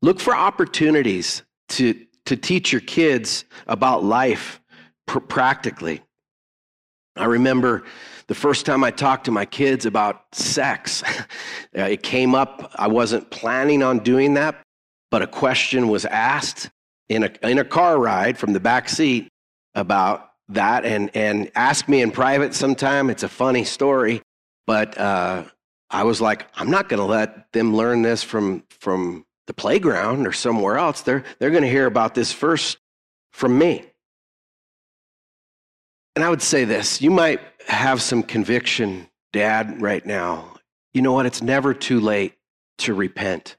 Look 0.01 0.19
for 0.19 0.35
opportunities 0.35 1.43
to, 1.69 1.99
to 2.25 2.35
teach 2.35 2.71
your 2.71 2.81
kids 2.81 3.45
about 3.67 4.03
life 4.03 4.61
pr- 5.07 5.19
practically. 5.19 6.01
I 7.15 7.25
remember 7.25 7.83
the 8.27 8.35
first 8.35 8.65
time 8.65 8.83
I 8.83 8.91
talked 8.91 9.25
to 9.25 9.31
my 9.31 9.45
kids 9.45 9.85
about 9.85 10.23
sex, 10.33 11.03
it 11.73 12.03
came 12.03 12.35
up. 12.35 12.71
I 12.75 12.87
wasn't 12.87 13.29
planning 13.29 13.83
on 13.83 13.99
doing 13.99 14.33
that, 14.33 14.61
but 15.11 15.21
a 15.21 15.27
question 15.27 15.87
was 15.87 16.05
asked 16.05 16.69
in 17.09 17.23
a, 17.23 17.31
in 17.41 17.59
a 17.59 17.65
car 17.65 17.99
ride 17.99 18.37
from 18.37 18.53
the 18.53 18.59
back 18.59 18.89
seat 18.89 19.29
about 19.75 20.29
that 20.49 20.85
and, 20.85 21.09
and 21.15 21.51
ask 21.55 21.87
me 21.87 22.01
in 22.01 22.11
private 22.11 22.53
sometime. 22.53 23.09
It's 23.09 23.23
a 23.23 23.29
funny 23.29 23.63
story, 23.63 24.21
but 24.67 24.97
uh, 24.97 25.45
I 25.95 26.03
was 26.03 26.19
like, 26.19 26.45
I'm 26.55 26.69
not 26.69 26.89
going 26.89 26.99
to 26.99 27.05
let 27.05 27.53
them 27.53 27.73
learn 27.73 28.01
this 28.01 28.21
from, 28.21 28.63
from 28.67 29.25
the 29.47 29.53
playground 29.53 30.27
or 30.27 30.33
somewhere 30.33 30.77
else. 30.77 30.99
They're, 30.99 31.23
they're 31.39 31.51
going 31.51 31.63
to 31.63 31.69
hear 31.69 31.85
about 31.85 32.13
this 32.13 32.33
first 32.33 32.79
from 33.31 33.57
me. 33.57 33.85
And 36.13 36.25
I 36.25 36.29
would 36.29 36.41
say 36.41 36.65
this 36.65 37.01
you 37.01 37.11
might 37.11 37.39
have 37.67 38.01
some 38.01 38.23
conviction, 38.23 39.07
Dad, 39.31 39.81
right 39.81 40.05
now. 40.05 40.57
You 40.93 41.01
know 41.01 41.13
what? 41.13 41.27
It's 41.27 41.41
never 41.41 41.73
too 41.73 42.01
late 42.01 42.33
to 42.79 42.93
repent. 42.93 43.55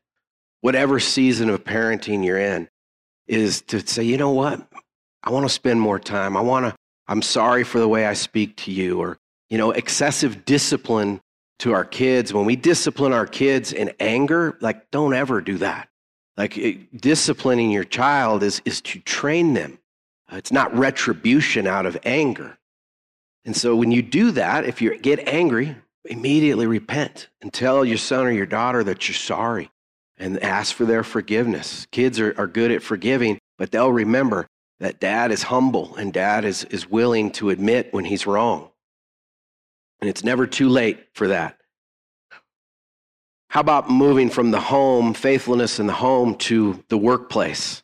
Whatever 0.61 1.01
season 1.01 1.49
of 1.49 1.65
parenting 1.65 2.23
you're 2.23 2.39
in, 2.39 2.69
is 3.27 3.63
to 3.63 3.81
say, 3.87 4.03
you 4.03 4.19
know 4.19 4.33
what? 4.33 4.61
I 5.23 5.31
want 5.31 5.47
to 5.47 5.51
spend 5.51 5.81
more 5.81 5.99
time. 5.99 6.37
I 6.37 6.43
want 6.43 6.67
to, 6.67 6.75
I'm 7.09 7.23
sorry 7.23 7.65
for 7.65 7.79
the 7.79 7.89
way 7.89 8.05
I 8.05 8.13
speak 8.13 8.57
to 8.59 8.73
you. 8.73 9.01
Or, 9.01 9.17
you 9.49 9.57
know, 9.57 9.71
excessive 9.71 10.45
discipline 10.45 11.23
to 11.61 11.73
our 11.73 11.85
kids. 11.85 12.33
When 12.33 12.45
we 12.45 12.57
discipline 12.57 13.13
our 13.13 13.27
kids 13.27 13.73
in 13.73 13.93
anger, 14.01 14.59
like, 14.61 14.91
don't 14.91 15.15
ever 15.15 15.41
do 15.41 15.59
that. 15.59 15.89
Like, 16.37 16.59
it, 16.59 17.01
disciplining 17.01 17.71
your 17.71 17.85
child 17.85 18.43
is, 18.43 18.61
is 18.65 18.81
to 18.83 19.01
train 19.01 19.55
them 19.55 19.79
uh, 20.31 20.37
it's 20.37 20.53
not 20.53 20.77
retribution 20.77 21.67
out 21.67 21.87
of 21.87 21.97
anger. 22.05 22.59
And 23.45 23.57
so 23.57 23.77
when 23.77 23.93
you 23.93 24.03
do 24.03 24.33
that, 24.33 24.65
if 24.65 24.83
you 24.83 24.97
get 24.99 25.29
angry, 25.29 25.77
immediately 26.05 26.67
repent 26.67 27.29
and 27.41 27.53
tell 27.53 27.85
your 27.85 27.99
son 27.99 28.27
or 28.27 28.33
your 28.33 28.47
daughter 28.47 28.83
that 28.85 29.09
you're 29.09 29.15
sorry 29.15 29.71
and 30.17 30.43
ask 30.43 30.75
for 30.75 30.85
their 30.85 31.05
forgiveness. 31.05 31.87
Kids 31.93 32.19
are, 32.19 32.35
are 32.39 32.47
good 32.47 32.73
at 32.73 32.83
forgiving, 32.83 33.39
but 33.59 33.71
they'll 33.71 33.93
remember 33.93 34.47
that 34.81 35.01
dad 35.01 35.31
is 35.31 35.45
humble 35.45 35.95
and 35.97 36.13
dad 36.13 36.45
is, 36.45 36.65
is 36.65 36.91
willing 36.91 37.31
to 37.33 37.51
admit 37.51 37.93
when 37.93 38.05
he's 38.05 38.27
wrong. 38.27 38.71
And 40.01 40.11
it's 40.11 40.25
never 40.25 40.47
too 40.47 40.69
late 40.69 40.99
for 41.15 41.29
that. 41.29 41.59
How 43.49 43.61
about 43.61 43.89
moving 43.89 44.29
from 44.29 44.51
the 44.51 44.61
home, 44.61 45.15
faithfulness 45.15 45.79
in 45.79 45.87
the 45.87 45.93
home, 45.93 46.35
to 46.37 46.85
the 46.89 46.99
workplace? 46.99 47.83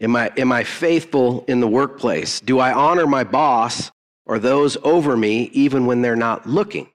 Am 0.00 0.14
I, 0.14 0.30
am 0.36 0.52
I 0.52 0.64
faithful 0.64 1.44
in 1.48 1.60
the 1.60 1.68
workplace? 1.68 2.40
Do 2.40 2.58
I 2.58 2.72
honor 2.72 3.06
my 3.06 3.24
boss 3.24 3.90
or 4.26 4.38
those 4.38 4.76
over 4.82 5.16
me 5.16 5.44
even 5.52 5.86
when 5.86 6.02
they're 6.02 6.14
not 6.14 6.46
looking? 6.46 6.88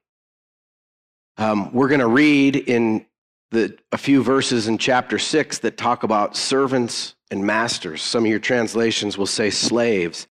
Um, 1.38 1.74
we're 1.74 1.88
going 1.88 2.02
to 2.02 2.08
read 2.08 2.56
in 2.56 3.06
the, 3.50 3.78
a 3.91 3.98
few 3.98 4.24
verses 4.24 4.67
in 4.67 4.78
chapter 4.78 5.17
6 5.17 5.60
that 5.60 5.78
talk 5.78 6.04
about 6.04 6.38
servants 6.38 7.15
and 7.32 7.46
masters. 7.46 8.02
Some 8.02 8.24
of 8.26 8.30
your 8.30 8.39
translations 8.39 9.17
will 9.17 9.26
say 9.26 9.50
slaves. 9.50 10.28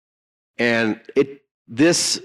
And 0.57 0.99
it, 1.15 1.41
this 1.67 2.21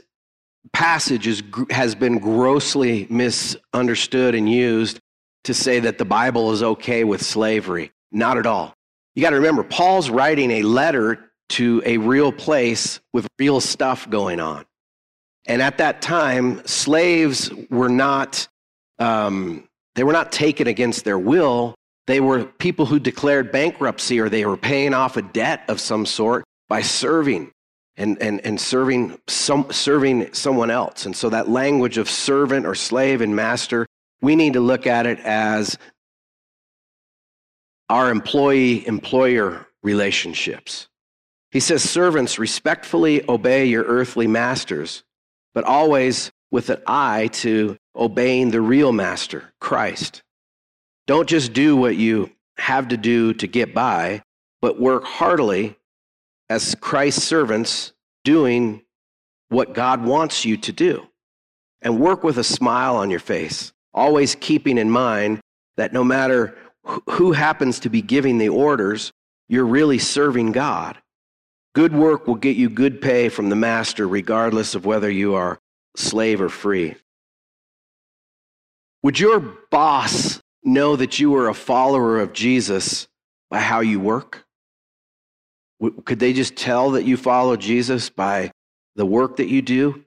passage 0.72 1.26
is, 1.26 1.42
has 1.70 1.94
been 1.94 2.18
grossly 2.18 3.06
misunderstood 3.10 4.34
and 4.34 4.50
used 4.50 4.98
to 5.44 5.54
say 5.54 5.80
that 5.80 5.98
the 5.98 6.04
Bible 6.04 6.52
is 6.52 6.62
okay 6.62 7.04
with 7.04 7.22
slavery. 7.22 7.92
Not 8.12 8.38
at 8.38 8.46
all. 8.46 8.74
You 9.14 9.22
got 9.22 9.30
to 9.30 9.36
remember, 9.36 9.62
Paul's 9.62 10.10
writing 10.10 10.50
a 10.50 10.62
letter 10.62 11.30
to 11.50 11.82
a 11.84 11.98
real 11.98 12.32
place 12.32 13.00
with 13.12 13.26
real 13.38 13.60
stuff 13.60 14.08
going 14.08 14.40
on. 14.40 14.64
And 15.46 15.60
at 15.62 15.78
that 15.78 16.00
time, 16.02 16.64
slaves 16.66 17.50
were 17.70 17.88
not, 17.88 18.46
um, 18.98 19.64
they 19.94 20.04
were 20.04 20.12
not 20.12 20.32
taken 20.32 20.66
against 20.66 21.04
their 21.04 21.18
will. 21.18 21.74
They 22.06 22.20
were 22.20 22.44
people 22.44 22.86
who 22.86 22.98
declared 22.98 23.50
bankruptcy 23.50 24.20
or 24.20 24.28
they 24.28 24.44
were 24.44 24.56
paying 24.56 24.94
off 24.94 25.16
a 25.16 25.22
debt 25.22 25.64
of 25.68 25.80
some 25.80 26.06
sort 26.06 26.44
by 26.68 26.82
serving 26.82 27.50
and, 28.00 28.20
and, 28.22 28.40
and 28.46 28.58
serving, 28.58 29.20
some, 29.28 29.70
serving 29.70 30.32
someone 30.32 30.70
else. 30.70 31.04
And 31.04 31.14
so 31.14 31.28
that 31.28 31.50
language 31.50 31.98
of 31.98 32.08
servant 32.08 32.64
or 32.64 32.74
slave 32.74 33.20
and 33.20 33.36
master, 33.36 33.86
we 34.22 34.36
need 34.36 34.54
to 34.54 34.60
look 34.60 34.86
at 34.86 35.06
it 35.06 35.20
as 35.20 35.76
our 37.90 38.10
employee 38.10 38.86
employer 38.86 39.66
relationships. 39.82 40.88
He 41.50 41.60
says, 41.60 41.82
Servants, 41.82 42.38
respectfully 42.38 43.22
obey 43.28 43.66
your 43.66 43.84
earthly 43.84 44.26
masters, 44.26 45.02
but 45.52 45.64
always 45.64 46.32
with 46.50 46.70
an 46.70 46.80
eye 46.86 47.28
to 47.32 47.76
obeying 47.94 48.50
the 48.50 48.62
real 48.62 48.92
master, 48.92 49.52
Christ. 49.60 50.22
Don't 51.06 51.28
just 51.28 51.52
do 51.52 51.76
what 51.76 51.96
you 51.96 52.30
have 52.56 52.88
to 52.88 52.96
do 52.96 53.34
to 53.34 53.46
get 53.46 53.74
by, 53.74 54.22
but 54.62 54.80
work 54.80 55.04
heartily 55.04 55.76
as 56.50 56.74
Christ's 56.74 57.22
servants, 57.22 57.92
doing 58.24 58.82
what 59.48 59.72
God 59.72 60.04
wants 60.04 60.44
you 60.44 60.56
to 60.58 60.72
do. 60.72 61.06
And 61.80 61.98
work 61.98 62.22
with 62.24 62.36
a 62.36 62.44
smile 62.44 62.96
on 62.96 63.08
your 63.08 63.20
face, 63.20 63.72
always 63.94 64.34
keeping 64.34 64.76
in 64.76 64.90
mind 64.90 65.40
that 65.78 65.94
no 65.94 66.04
matter 66.04 66.58
who 67.08 67.32
happens 67.32 67.80
to 67.80 67.88
be 67.88 68.02
giving 68.02 68.36
the 68.36 68.50
orders, 68.50 69.12
you're 69.48 69.64
really 69.64 69.98
serving 69.98 70.52
God. 70.52 70.98
Good 71.74 71.94
work 71.94 72.26
will 72.26 72.34
get 72.34 72.56
you 72.56 72.68
good 72.68 73.00
pay 73.00 73.28
from 73.28 73.48
the 73.48 73.56
master, 73.56 74.06
regardless 74.06 74.74
of 74.74 74.84
whether 74.84 75.08
you 75.08 75.34
are 75.36 75.58
slave 75.96 76.40
or 76.40 76.48
free. 76.48 76.96
Would 79.02 79.18
your 79.18 79.40
boss 79.70 80.42
know 80.64 80.96
that 80.96 81.18
you 81.18 81.34
are 81.36 81.48
a 81.48 81.54
follower 81.54 82.20
of 82.20 82.32
Jesus 82.32 83.08
by 83.50 83.60
how 83.60 83.80
you 83.80 84.00
work? 84.00 84.44
Could 86.04 86.18
they 86.18 86.32
just 86.32 86.56
tell 86.56 86.92
that 86.92 87.04
you 87.04 87.16
follow 87.16 87.56
Jesus 87.56 88.10
by 88.10 88.52
the 88.96 89.06
work 89.06 89.36
that 89.36 89.48
you 89.48 89.62
do? 89.62 90.04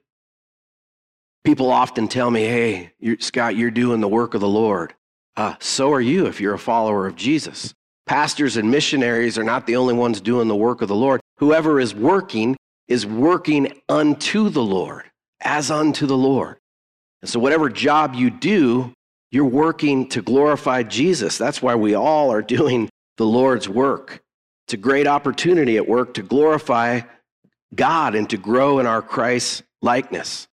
People 1.44 1.70
often 1.70 2.08
tell 2.08 2.30
me, 2.30 2.44
hey, 2.44 2.92
you're, 3.00 3.18
Scott, 3.18 3.56
you're 3.56 3.70
doing 3.70 4.00
the 4.00 4.08
work 4.08 4.34
of 4.34 4.40
the 4.40 4.48
Lord. 4.48 4.94
Uh, 5.36 5.54
so 5.58 5.92
are 5.92 6.00
you 6.00 6.26
if 6.26 6.40
you're 6.40 6.54
a 6.54 6.58
follower 6.58 7.06
of 7.06 7.16
Jesus. 7.16 7.74
Pastors 8.06 8.56
and 8.56 8.70
missionaries 8.70 9.36
are 9.36 9.44
not 9.44 9.66
the 9.66 9.76
only 9.76 9.94
ones 9.94 10.20
doing 10.20 10.48
the 10.48 10.56
work 10.56 10.80
of 10.80 10.88
the 10.88 10.94
Lord. 10.94 11.20
Whoever 11.38 11.80
is 11.80 11.94
working 11.94 12.56
is 12.86 13.06
working 13.06 13.80
unto 13.88 14.50
the 14.50 14.62
Lord, 14.62 15.04
as 15.40 15.70
unto 15.70 16.06
the 16.06 16.16
Lord. 16.16 16.58
And 17.22 17.30
so, 17.30 17.40
whatever 17.40 17.68
job 17.68 18.14
you 18.14 18.30
do, 18.30 18.92
you're 19.30 19.44
working 19.44 20.08
to 20.10 20.22
glorify 20.22 20.82
Jesus. 20.82 21.38
That's 21.38 21.62
why 21.62 21.74
we 21.74 21.94
all 21.94 22.30
are 22.30 22.42
doing 22.56 22.90
the 23.16 23.26
Lord's 23.26 23.68
work. 23.68 24.20
It's 24.66 24.74
a 24.74 24.78
great 24.78 25.06
opportunity 25.06 25.76
at 25.76 25.88
work 25.88 26.14
to 26.14 26.22
glorify 26.22 27.02
God 27.74 28.14
and 28.14 28.28
to 28.30 28.36
grow 28.36 28.78
in 28.78 28.86
our 28.86 29.02
Christ 29.02 29.62
likeness. 29.82 30.48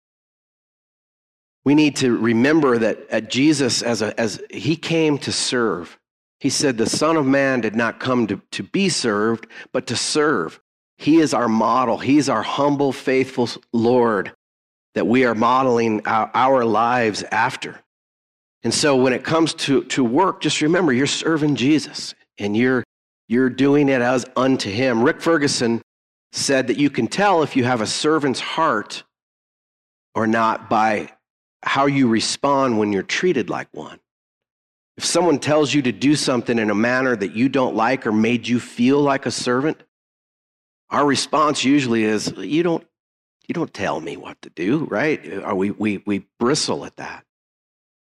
We 1.64 1.74
need 1.74 1.96
to 1.96 2.16
remember 2.16 2.78
that 2.78 3.08
at 3.10 3.30
Jesus, 3.30 3.82
as, 3.82 4.02
a, 4.02 4.18
as 4.18 4.42
he 4.50 4.76
came 4.76 5.18
to 5.18 5.32
serve, 5.32 5.98
he 6.38 6.48
said, 6.48 6.78
The 6.78 6.88
Son 6.88 7.16
of 7.16 7.26
Man 7.26 7.60
did 7.60 7.76
not 7.76 8.00
come 8.00 8.26
to, 8.28 8.40
to 8.52 8.62
be 8.62 8.88
served, 8.88 9.46
but 9.72 9.86
to 9.88 9.96
serve. 9.96 10.60
He 10.96 11.18
is 11.18 11.34
our 11.34 11.48
model. 11.48 11.98
He's 11.98 12.28
our 12.28 12.42
humble, 12.42 12.92
faithful 12.92 13.48
Lord 13.72 14.32
that 14.94 15.06
we 15.06 15.24
are 15.24 15.34
modeling 15.34 16.06
our, 16.06 16.30
our 16.34 16.64
lives 16.64 17.22
after. 17.30 17.80
And 18.62 18.74
so 18.74 18.96
when 18.96 19.12
it 19.12 19.24
comes 19.24 19.54
to, 19.54 19.84
to 19.84 20.04
work, 20.04 20.40
just 20.40 20.60
remember 20.60 20.92
you're 20.92 21.06
serving 21.06 21.56
Jesus 21.56 22.14
and 22.38 22.56
you're, 22.56 22.84
you're 23.30 23.48
doing 23.48 23.88
it 23.88 24.02
as 24.02 24.26
unto 24.34 24.68
him. 24.68 25.04
Rick 25.04 25.20
Ferguson 25.20 25.80
said 26.32 26.66
that 26.66 26.78
you 26.78 26.90
can 26.90 27.06
tell 27.06 27.44
if 27.44 27.54
you 27.54 27.62
have 27.62 27.80
a 27.80 27.86
servant's 27.86 28.40
heart 28.40 29.04
or 30.16 30.26
not 30.26 30.68
by 30.68 31.12
how 31.62 31.86
you 31.86 32.08
respond 32.08 32.76
when 32.76 32.92
you're 32.92 33.04
treated 33.04 33.48
like 33.48 33.68
one. 33.70 34.00
If 34.96 35.04
someone 35.04 35.38
tells 35.38 35.72
you 35.72 35.80
to 35.82 35.92
do 35.92 36.16
something 36.16 36.58
in 36.58 36.70
a 36.70 36.74
manner 36.74 37.14
that 37.14 37.36
you 37.36 37.48
don't 37.48 37.76
like 37.76 38.04
or 38.04 38.10
made 38.10 38.48
you 38.48 38.58
feel 38.58 39.00
like 39.00 39.26
a 39.26 39.30
servant, 39.30 39.80
our 40.90 41.06
response 41.06 41.64
usually 41.64 42.02
is, 42.02 42.34
You 42.36 42.64
don't, 42.64 42.84
you 43.46 43.52
don't 43.52 43.72
tell 43.72 44.00
me 44.00 44.16
what 44.16 44.42
to 44.42 44.50
do, 44.50 44.86
right? 44.90 45.24
Or 45.44 45.54
we, 45.54 45.70
we, 45.70 46.02
we 46.04 46.26
bristle 46.40 46.84
at 46.84 46.96
that. 46.96 47.24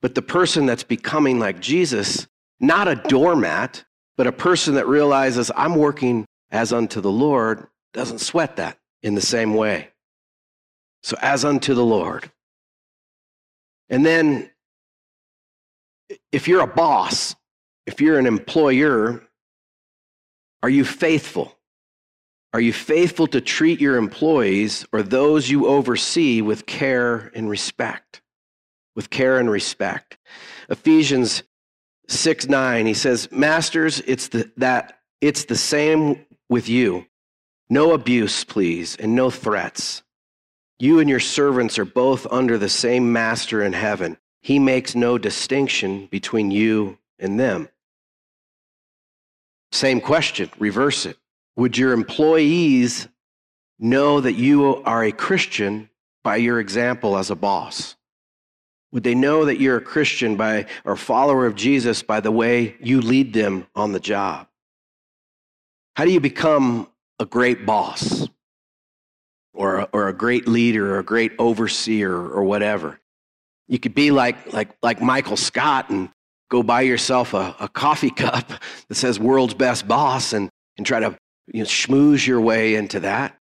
But 0.01 0.17
the 0.17 0.23
person 0.23 0.67
that's 0.67 0.83
becoming 0.83 1.39
like 1.39 1.61
Jesus, 1.61 2.27
not 2.59 2.89
a 2.89 2.97
doormat, 2.97 3.85
but 4.17 4.27
a 4.27 4.33
person 4.33 4.75
that 4.75 4.87
realizes 4.87 5.51
I'm 5.55 5.77
working 5.77 6.27
as 6.51 6.73
unto 6.73 7.01
the 7.01 7.11
Lord, 7.11 7.67
doesn't 7.95 8.19
sweat 8.19 8.57
that 8.57 8.79
in 9.03 9.15
the 9.15 9.21
same 9.21 9.55
way. 9.55 9.89
So, 11.03 11.17
as 11.21 11.45
unto 11.45 11.75
the 11.75 11.85
Lord. 11.85 12.31
And 13.89 14.07
then 14.07 14.51
if 16.31 16.49
you're 16.49 16.63
a 16.63 16.67
boss, 16.67 17.35
if 17.87 18.01
you're 18.01 18.19
an 18.19 18.27
employer, 18.27 19.23
are 20.63 20.71
you 20.71 20.85
faithful? 20.85 21.59
Are 22.55 22.61
you 22.61 22.73
faithful 22.73 23.27
to 23.29 23.41
treat 23.41 23.81
your 23.81 23.97
employees 23.97 24.87
or 24.93 25.03
those 25.03 25.51
you 25.51 25.67
oversee 25.67 26.43
with 26.43 26.67
care 26.67 27.33
and 27.35 27.49
respect? 27.49 28.21
With 28.95 29.09
care 29.09 29.39
and 29.39 29.51
respect. 29.51 30.19
Ephesians 30.69 31.43
6 32.09 32.49
9, 32.49 32.87
he 32.87 32.95
says, 32.95 33.31
Masters, 33.31 34.01
it's 34.07 34.29
the, 34.29 34.51
that 34.57 34.99
it's 35.21 35.45
the 35.45 35.57
same 35.57 36.25
with 36.49 36.69
you. 36.69 37.07
No 37.71 37.93
abuse, 37.93 38.45
please, 38.45 38.97
and 38.97 39.15
no 39.15 39.31
threats. 39.31 40.03
You 40.79 40.99
and 40.99 41.09
your 41.09 41.21
servants 41.21 41.79
are 41.79 41.85
both 41.85 42.27
under 42.31 42.59
the 42.59 42.69
same 42.69 43.13
master 43.13 43.63
in 43.63 43.73
heaven. 43.73 44.19
He 44.41 44.59
makes 44.59 44.95
no 44.95 45.17
distinction 45.17 46.07
between 46.07 46.51
you 46.51 46.99
and 47.19 47.39
them. 47.39 47.69
Same 49.71 50.01
question, 50.01 50.51
reverse 50.59 51.07
it. 51.07 51.17
Would 51.57 51.79
your 51.79 51.93
employees 51.93 53.09
know 53.79 54.21
that 54.21 54.35
you 54.35 54.83
are 54.85 55.05
a 55.05 55.13
Christian 55.13 55.89
by 56.23 56.37
your 56.37 56.61
example 56.61 57.17
as 57.17 57.31
a 57.31 57.37
boss? 57.37 57.97
Would 58.93 59.03
they 59.05 59.15
know 59.15 59.47
that 59.47 59.59
you're 59.59 59.79
a 59.79 59.83
Christian 59.83 60.37
by 60.37 60.67
or 60.85 60.97
follower 60.97 61.47
of 61.47 61.55
Jesus 61.55 62.03
by 62.03 62.21
the 62.21 62.31
way 62.31 62.77
you 62.81 63.01
lead 63.01 63.33
them 63.33 63.67
on 63.75 63.93
the 63.93 64.01
job? 64.01 64.47
How 65.97 66.05
do 66.05 66.13
you 66.13 66.21
become 66.21 66.89
a 67.19 67.25
great 67.25 67.65
boss 67.65 68.29
or 69.55 69.81
a, 69.81 69.89
or 69.93 70.09
a 70.09 70.13
great 70.13 70.47
leader 70.47 70.95
or 70.95 70.99
a 70.99 71.05
great 71.05 71.33
overseer 71.39 72.15
or 72.15 72.45
whatever? 72.45 73.01
You 73.67 73.79
could 73.79 73.95
be 73.95 74.11
like, 74.11 74.53
like, 74.53 74.77
like 74.83 75.01
Michael 75.01 75.37
Scott 75.39 75.89
and 75.89 76.11
go 76.51 76.63
buy 76.63 76.83
yourself 76.83 77.33
a, 77.33 77.57
a 77.61 77.69
coffee 77.69 78.11
cup 78.17 78.53
that 78.89 78.95
says 78.95 79.19
world's 79.19 79.55
best 79.55 79.89
boss 79.89 80.35
and, 80.35 80.51
and 80.77 80.87
try 80.87 81.01
to 81.01 81.17
you 81.47 81.61
know, 81.61 81.67
schmooze 81.67 82.27
your 82.27 82.41
way 82.43 82.75
into 82.75 83.01
that. 83.01 83.39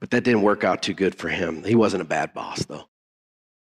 But 0.00 0.10
that 0.10 0.24
didn't 0.24 0.42
work 0.42 0.64
out 0.64 0.82
too 0.82 0.94
good 0.94 1.14
for 1.14 1.28
him. 1.28 1.62
He 1.64 1.74
wasn't 1.74 2.02
a 2.02 2.06
bad 2.06 2.34
boss, 2.34 2.64
though. 2.64 2.86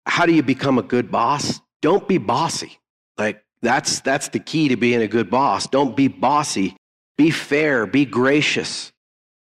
How 0.05 0.25
do 0.25 0.33
you 0.33 0.43
become 0.43 0.77
a 0.77 0.83
good 0.83 1.11
boss? 1.11 1.61
Don't 1.81 2.07
be 2.07 2.17
bossy. 2.17 2.79
Like, 3.17 3.43
that's, 3.61 4.01
that's 4.01 4.29
the 4.29 4.39
key 4.39 4.69
to 4.69 4.75
being 4.75 5.01
a 5.01 5.07
good 5.07 5.29
boss. 5.29 5.67
Don't 5.67 5.95
be 5.95 6.07
bossy. 6.07 6.75
Be 7.17 7.31
fair. 7.31 7.85
Be 7.85 8.05
gracious. 8.05 8.91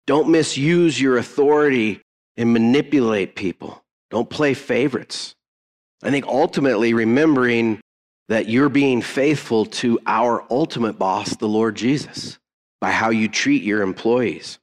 Don't 0.07 0.29
misuse 0.29 1.01
your 1.01 1.17
authority 1.17 2.01
and 2.37 2.53
manipulate 2.53 3.35
people. 3.35 3.83
Don't 4.11 4.31
play 4.31 4.55
favorites. 4.55 5.35
I 6.03 6.11
think 6.11 6.27
ultimately 6.27 6.95
remembering 6.95 7.81
that 8.29 8.49
you're 8.49 8.69
being 8.69 9.03
faithful 9.03 9.67
to 9.67 9.99
our 10.07 10.45
ultimate 10.51 10.99
boss, 10.99 11.37
the 11.37 11.49
Lord 11.49 11.77
Jesus, 11.77 12.39
by 12.81 12.91
how 12.91 13.11
you 13.11 13.29
treat 13.29 13.63
your 13.63 13.83
employees. 13.83 14.59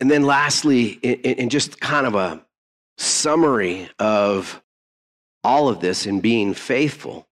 And 0.00 0.10
then, 0.10 0.24
lastly, 0.24 0.92
in, 1.02 1.48
just 1.48 1.80
kind 1.80 2.06
of 2.06 2.14
a 2.14 2.43
summary 2.98 3.88
of 3.98 4.62
all 5.42 5.68
of 5.68 5.80
this 5.80 6.06
in 6.06 6.20
being 6.20 6.54
faithful, 6.54 7.26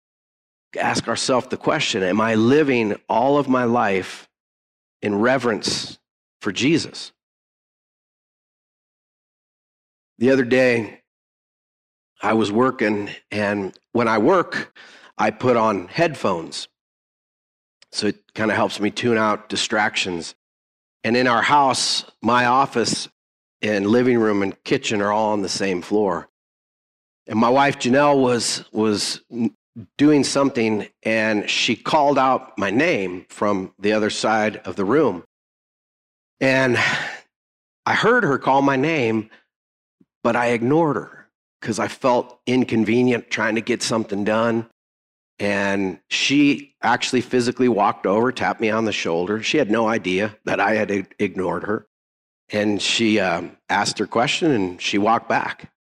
ask 0.78 1.08
ourselves 1.08 1.48
the 1.48 1.56
question 1.56 2.02
Am 2.02 2.20
I 2.20 2.34
living 2.34 2.96
all 3.08 3.38
of 3.38 3.48
my 3.48 3.64
life 3.64 4.28
in 5.02 5.14
reverence 5.16 5.98
for 6.40 6.52
Jesus? 6.52 7.12
The 10.18 10.30
other 10.30 10.44
day, 10.44 11.00
I 12.22 12.34
was 12.34 12.52
working, 12.52 13.08
and 13.30 13.72
when 13.92 14.08
I 14.08 14.18
work, 14.18 14.76
I 15.16 15.30
put 15.30 15.56
on 15.56 15.88
headphones. 15.88 16.68
So 17.92 18.08
it 18.08 18.34
kind 18.34 18.50
of 18.50 18.56
helps 18.56 18.78
me 18.78 18.90
tune 18.90 19.16
out 19.16 19.48
distractions. 19.48 20.34
And 21.02 21.16
in 21.16 21.26
our 21.26 21.42
house, 21.42 22.04
my 22.22 22.44
office 22.44 23.08
and 23.62 23.86
living 23.86 24.18
room 24.18 24.42
and 24.42 24.62
kitchen 24.64 25.02
are 25.02 25.12
all 25.12 25.32
on 25.32 25.42
the 25.42 25.48
same 25.48 25.82
floor. 25.82 26.28
And 27.26 27.38
my 27.38 27.48
wife 27.48 27.78
Janelle 27.78 28.20
was 28.20 28.64
was 28.72 29.22
doing 29.96 30.24
something 30.24 30.88
and 31.02 31.48
she 31.48 31.76
called 31.76 32.18
out 32.18 32.58
my 32.58 32.70
name 32.70 33.24
from 33.28 33.72
the 33.78 33.92
other 33.92 34.10
side 34.10 34.56
of 34.58 34.76
the 34.76 34.84
room. 34.84 35.24
And 36.40 36.76
I 37.86 37.94
heard 37.94 38.24
her 38.24 38.38
call 38.38 38.62
my 38.62 38.76
name, 38.76 39.30
but 40.24 40.36
I 40.36 40.48
ignored 40.48 40.96
her 40.96 41.28
because 41.60 41.78
I 41.78 41.88
felt 41.88 42.40
inconvenient 42.46 43.30
trying 43.30 43.54
to 43.56 43.60
get 43.60 43.82
something 43.82 44.24
done. 44.24 44.68
And 45.38 46.00
she 46.08 46.74
actually 46.82 47.22
physically 47.22 47.68
walked 47.68 48.06
over, 48.06 48.30
tapped 48.32 48.60
me 48.60 48.70
on 48.70 48.84
the 48.84 48.92
shoulder. 48.92 49.42
She 49.42 49.56
had 49.58 49.70
no 49.70 49.88
idea 49.88 50.36
that 50.44 50.60
I 50.60 50.74
had 50.74 50.90
ignored 51.18 51.64
her. 51.64 51.86
And 52.52 52.80
she 52.82 53.20
um, 53.20 53.56
asked 53.68 53.98
her 53.98 54.06
question 54.06 54.50
and 54.50 54.80
she 54.80 54.98
walked 54.98 55.28
back. 55.28 55.72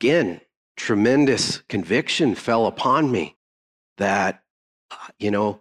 Again, 0.00 0.40
tremendous 0.76 1.58
conviction 1.68 2.34
fell 2.34 2.66
upon 2.66 3.10
me 3.10 3.36
that, 3.98 4.42
you 5.18 5.30
know, 5.30 5.60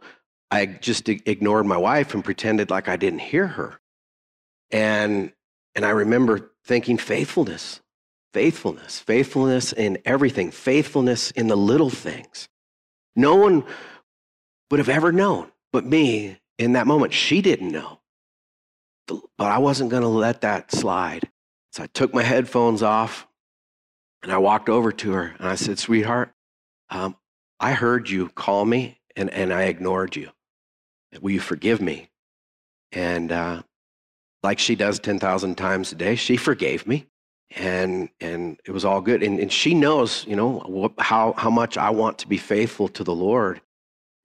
I 0.49 0.65
just 0.65 1.07
ignored 1.07 1.65
my 1.65 1.77
wife 1.77 2.13
and 2.13 2.23
pretended 2.23 2.69
like 2.69 2.87
I 2.87 2.95
didn't 2.95 3.19
hear 3.19 3.45
her. 3.45 3.79
And, 4.71 5.33
and 5.75 5.85
I 5.85 5.91
remember 5.91 6.51
thinking 6.65 6.97
faithfulness 6.97 7.81
Faithfulness, 8.33 8.99
faithfulness 8.99 9.73
in 9.73 9.97
everything, 10.05 10.51
faithfulness 10.51 11.31
in 11.31 11.47
the 11.47 11.57
little 11.57 11.89
things. 11.89 12.47
No 13.15 13.35
one 13.35 13.63
would 14.69 14.79
have 14.79 14.89
ever 14.89 15.11
known 15.11 15.51
but 15.73 15.83
me 15.83 16.37
in 16.59 16.73
that 16.73 16.85
moment. 16.85 17.13
She 17.13 17.41
didn't 17.41 17.71
know. 17.71 17.98
But 19.37 19.51
I 19.51 19.57
wasn't 19.57 19.89
going 19.89 20.03
to 20.03 20.09
let 20.09 20.41
that 20.41 20.71
slide. 20.71 21.29
So 21.71 21.83
I 21.83 21.87
took 21.87 22.13
my 22.13 22.23
headphones 22.23 22.81
off 22.81 23.27
and 24.23 24.31
I 24.31 24.37
walked 24.37 24.69
over 24.69 24.91
to 24.91 25.11
her 25.13 25.35
and 25.37 25.47
I 25.47 25.55
said, 25.55 25.79
Sweetheart, 25.79 26.31
um, 26.89 27.15
I 27.59 27.73
heard 27.73 28.09
you 28.09 28.29
call 28.29 28.65
me 28.65 28.99
and, 29.15 29.29
and 29.29 29.53
I 29.53 29.63
ignored 29.63 30.15
you. 30.15 30.29
Will 31.21 31.31
you 31.31 31.39
forgive 31.39 31.81
me? 31.81 32.09
And 32.91 33.31
uh, 33.31 33.63
like 34.43 34.59
she 34.59 34.75
does 34.75 34.99
10,000 34.99 35.55
times 35.55 35.91
a 35.91 35.95
day, 35.95 36.15
she 36.15 36.37
forgave 36.37 36.87
me. 36.87 37.07
And, 37.55 38.09
and 38.19 38.59
it 38.65 38.71
was 38.71 38.85
all 38.85 39.01
good. 39.01 39.23
And, 39.23 39.39
and 39.39 39.51
she 39.51 39.73
knows, 39.73 40.25
you 40.27 40.35
know, 40.35 40.93
how, 40.99 41.33
how 41.33 41.49
much 41.49 41.77
I 41.77 41.89
want 41.89 42.19
to 42.19 42.27
be 42.27 42.37
faithful 42.37 42.87
to 42.89 43.03
the 43.03 43.15
Lord 43.15 43.61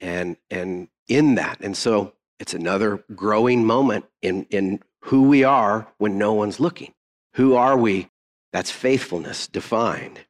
and, 0.00 0.36
and 0.50 0.88
in 1.08 1.36
that. 1.36 1.58
And 1.60 1.76
so 1.76 2.13
it's 2.38 2.54
another 2.54 3.04
growing 3.14 3.64
moment 3.64 4.06
in, 4.22 4.46
in 4.50 4.80
who 5.02 5.28
we 5.28 5.44
are 5.44 5.88
when 5.98 6.18
no 6.18 6.32
one's 6.32 6.60
looking. 6.60 6.92
Who 7.34 7.54
are 7.54 7.76
we? 7.76 8.08
That's 8.52 8.70
faithfulness 8.70 9.46
defined. 9.48 10.20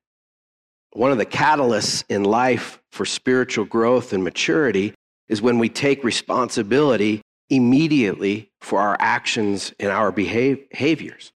One 0.92 1.10
of 1.10 1.18
the 1.18 1.26
catalysts 1.26 2.04
in 2.08 2.24
life 2.24 2.80
for 2.92 3.04
spiritual 3.04 3.64
growth 3.64 4.12
and 4.12 4.22
maturity 4.22 4.94
is 5.28 5.42
when 5.42 5.58
we 5.58 5.68
take 5.68 6.04
responsibility 6.04 7.22
immediately 7.50 8.50
for 8.60 8.80
our 8.80 8.96
actions 9.00 9.72
and 9.78 9.90
our 9.90 10.12
behaviors. 10.12 11.32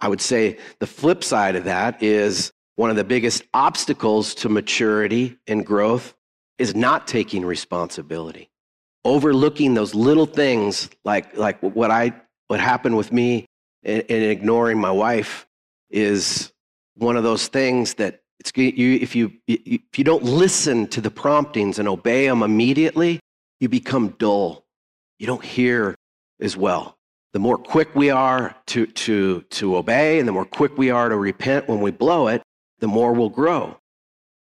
I 0.00 0.08
would 0.08 0.20
say 0.20 0.58
the 0.78 0.86
flip 0.86 1.24
side 1.24 1.56
of 1.56 1.64
that 1.64 2.02
is 2.02 2.52
one 2.76 2.90
of 2.90 2.96
the 2.96 3.04
biggest 3.04 3.42
obstacles 3.54 4.34
to 4.36 4.48
maturity 4.48 5.38
and 5.46 5.64
growth 5.64 6.14
is 6.58 6.74
not 6.74 7.06
taking 7.06 7.44
responsibility. 7.44 8.50
Overlooking 9.04 9.74
those 9.74 9.94
little 9.94 10.26
things 10.26 10.90
like, 11.04 11.36
like 11.36 11.60
what 11.60 11.90
I 11.90 12.12
what 12.48 12.60
happened 12.60 12.96
with 12.96 13.12
me 13.12 13.46
and, 13.84 14.04
ignoring 14.08 14.78
my 14.78 14.90
wife 14.90 15.46
is 15.90 16.52
one 16.96 17.16
of 17.16 17.22
those 17.22 17.48
things 17.48 17.94
that 17.94 18.20
it's, 18.40 18.52
you, 18.56 18.94
if, 18.94 19.14
you, 19.14 19.32
if 19.46 19.98
you 19.98 20.04
don't 20.04 20.22
listen 20.22 20.86
to 20.88 21.00
the 21.00 21.10
promptings 21.10 21.78
and 21.78 21.88
obey 21.88 22.26
them 22.26 22.42
immediately, 22.42 23.20
you 23.60 23.68
become 23.68 24.10
dull. 24.18 24.64
You 25.18 25.26
don't 25.26 25.44
hear 25.44 25.94
as 26.40 26.56
well. 26.56 26.96
The 27.32 27.38
more 27.38 27.58
quick 27.58 27.94
we 27.94 28.10
are 28.10 28.56
to, 28.68 28.86
to, 28.86 29.42
to 29.42 29.76
obey 29.76 30.18
and 30.18 30.26
the 30.26 30.32
more 30.32 30.44
quick 30.44 30.78
we 30.78 30.90
are 30.90 31.08
to 31.08 31.16
repent 31.16 31.68
when 31.68 31.80
we 31.80 31.90
blow 31.90 32.28
it, 32.28 32.42
the 32.78 32.88
more 32.88 33.12
we'll 33.12 33.28
grow. 33.28 33.78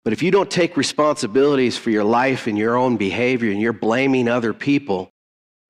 But 0.03 0.13
if 0.13 0.21
you 0.21 0.31
don't 0.31 0.51
take 0.51 0.75
responsibilities 0.75 1.77
for 1.77 1.89
your 1.89 2.03
life 2.03 2.47
and 2.47 2.57
your 2.57 2.75
own 2.75 2.97
behavior 2.97 3.51
and 3.51 3.61
you're 3.61 3.73
blaming 3.73 4.27
other 4.27 4.53
people, 4.53 5.09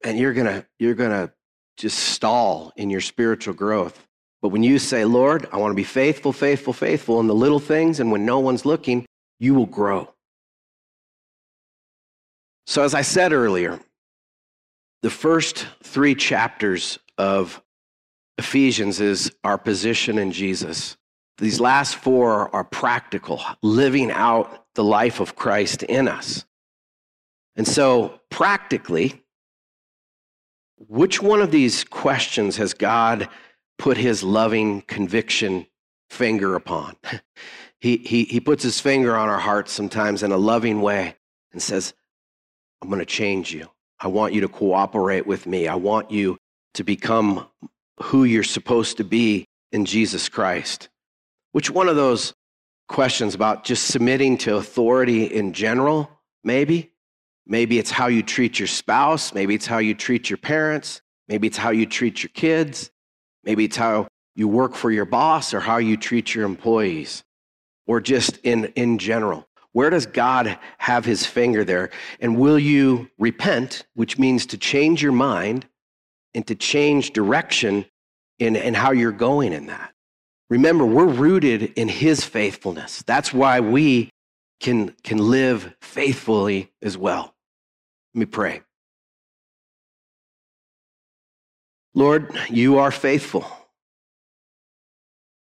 and 0.03 0.17
you're 0.17 0.33
gonna, 0.33 0.65
you're 0.79 0.95
to 0.95 1.31
just 1.77 1.97
stall 1.97 2.73
in 2.75 2.89
your 2.89 3.01
spiritual 3.01 3.53
growth. 3.53 4.05
But 4.41 4.49
when 4.49 4.63
you 4.63 4.77
say, 4.77 5.05
Lord, 5.05 5.47
I 5.51 5.57
want 5.57 5.71
to 5.71 5.75
be 5.75 5.85
faithful, 5.85 6.33
faithful, 6.33 6.73
faithful 6.73 7.19
in 7.19 7.27
the 7.27 7.35
little 7.35 7.59
things, 7.59 7.99
and 7.99 8.11
when 8.11 8.25
no 8.25 8.39
one's 8.39 8.65
looking, 8.65 9.05
you 9.39 9.55
will 9.55 9.65
grow. 9.65 10.13
So, 12.67 12.83
as 12.83 12.93
I 12.93 13.01
said 13.01 13.33
earlier, 13.33 13.79
the 15.01 15.09
first 15.09 15.67
three 15.81 16.15
chapters 16.15 16.99
of 17.17 17.61
Ephesians 18.37 18.99
is 18.99 19.31
our 19.43 19.57
position 19.57 20.17
in 20.17 20.31
Jesus. 20.31 20.97
These 21.37 21.59
last 21.59 21.95
four 21.95 22.53
are 22.53 22.63
practical, 22.63 23.41
living 23.61 24.11
out 24.11 24.65
the 24.75 24.83
life 24.83 25.19
of 25.19 25.35
Christ 25.35 25.83
in 25.83 26.07
us. 26.07 26.45
And 27.55 27.67
so, 27.67 28.19
practically, 28.29 29.23
which 30.77 31.21
one 31.21 31.41
of 31.41 31.51
these 31.51 31.83
questions 31.83 32.57
has 32.57 32.73
God 32.73 33.29
put 33.77 33.97
his 33.97 34.23
loving 34.23 34.81
conviction 34.81 35.67
finger 36.09 36.55
upon? 36.55 36.95
he, 37.79 37.97
he, 37.97 38.25
he 38.25 38.39
puts 38.39 38.63
his 38.63 38.79
finger 38.79 39.15
on 39.15 39.29
our 39.29 39.39
hearts 39.39 39.71
sometimes 39.71 40.23
in 40.23 40.31
a 40.31 40.37
loving 40.37 40.81
way 40.81 41.15
and 41.51 41.61
says, 41.61 41.93
I'm 42.81 42.89
going 42.89 42.99
to 42.99 43.05
change 43.05 43.53
you. 43.53 43.69
I 43.99 44.07
want 44.07 44.33
you 44.33 44.41
to 44.41 44.49
cooperate 44.49 45.25
with 45.25 45.45
me. 45.47 45.67
I 45.67 45.75
want 45.75 46.11
you 46.11 46.37
to 46.73 46.83
become 46.83 47.47
who 48.01 48.23
you're 48.23 48.43
supposed 48.43 48.97
to 48.97 49.03
be 49.03 49.47
in 49.71 49.85
Jesus 49.85 50.27
Christ. 50.27 50.89
Which 51.53 51.71
one 51.71 51.87
of 51.87 51.95
those 51.95 52.33
questions 52.89 53.33
about 53.33 53.63
just 53.63 53.87
submitting 53.87 54.37
to 54.39 54.57
authority 54.57 55.25
in 55.25 55.53
general, 55.53 56.09
maybe? 56.43 56.91
Maybe 57.45 57.77
it's 57.77 57.91
how 57.91 58.07
you 58.07 58.23
treat 58.23 58.59
your 58.59 58.67
spouse. 58.67 59.33
Maybe 59.33 59.55
it's 59.55 59.67
how 59.67 59.77
you 59.77 59.93
treat 59.93 60.29
your 60.29 60.37
parents. 60.37 61.01
Maybe 61.27 61.47
it's 61.47 61.57
how 61.57 61.69
you 61.69 61.85
treat 61.85 62.23
your 62.23 62.31
kids. 62.33 62.91
Maybe 63.43 63.65
it's 63.65 63.77
how 63.77 64.07
you 64.35 64.47
work 64.47 64.73
for 64.73 64.91
your 64.91 65.05
boss 65.05 65.53
or 65.53 65.59
how 65.59 65.77
you 65.77 65.95
treat 65.95 66.33
your 66.33 66.45
employees 66.45 67.23
or 67.85 68.01
just 68.01 68.37
in, 68.43 68.65
in 68.75 68.97
general. 68.97 69.47
Where 69.73 69.89
does 69.89 70.05
God 70.05 70.57
have 70.79 71.05
his 71.05 71.25
finger 71.25 71.63
there? 71.63 71.91
And 72.19 72.37
will 72.37 72.59
you 72.59 73.09
repent, 73.19 73.85
which 73.93 74.17
means 74.17 74.45
to 74.47 74.57
change 74.57 75.03
your 75.03 75.11
mind 75.11 75.67
and 76.33 76.45
to 76.47 76.55
change 76.55 77.11
direction 77.11 77.85
in, 78.39 78.55
in 78.55 78.73
how 78.73 78.91
you're 78.91 79.11
going 79.11 79.53
in 79.53 79.67
that? 79.67 79.92
Remember, 80.49 80.85
we're 80.85 81.05
rooted 81.05 81.73
in 81.75 81.87
his 81.87 82.23
faithfulness. 82.23 83.03
That's 83.03 83.33
why 83.33 83.59
we 83.59 84.09
can, 84.59 84.95
can 85.03 85.17
live 85.17 85.73
faithfully 85.81 86.71
as 86.81 86.97
well. 86.97 87.33
Let 88.13 88.19
me 88.19 88.25
pray. 88.25 88.61
Lord, 91.95 92.35
you 92.49 92.77
are 92.79 92.91
faithful. 92.91 93.45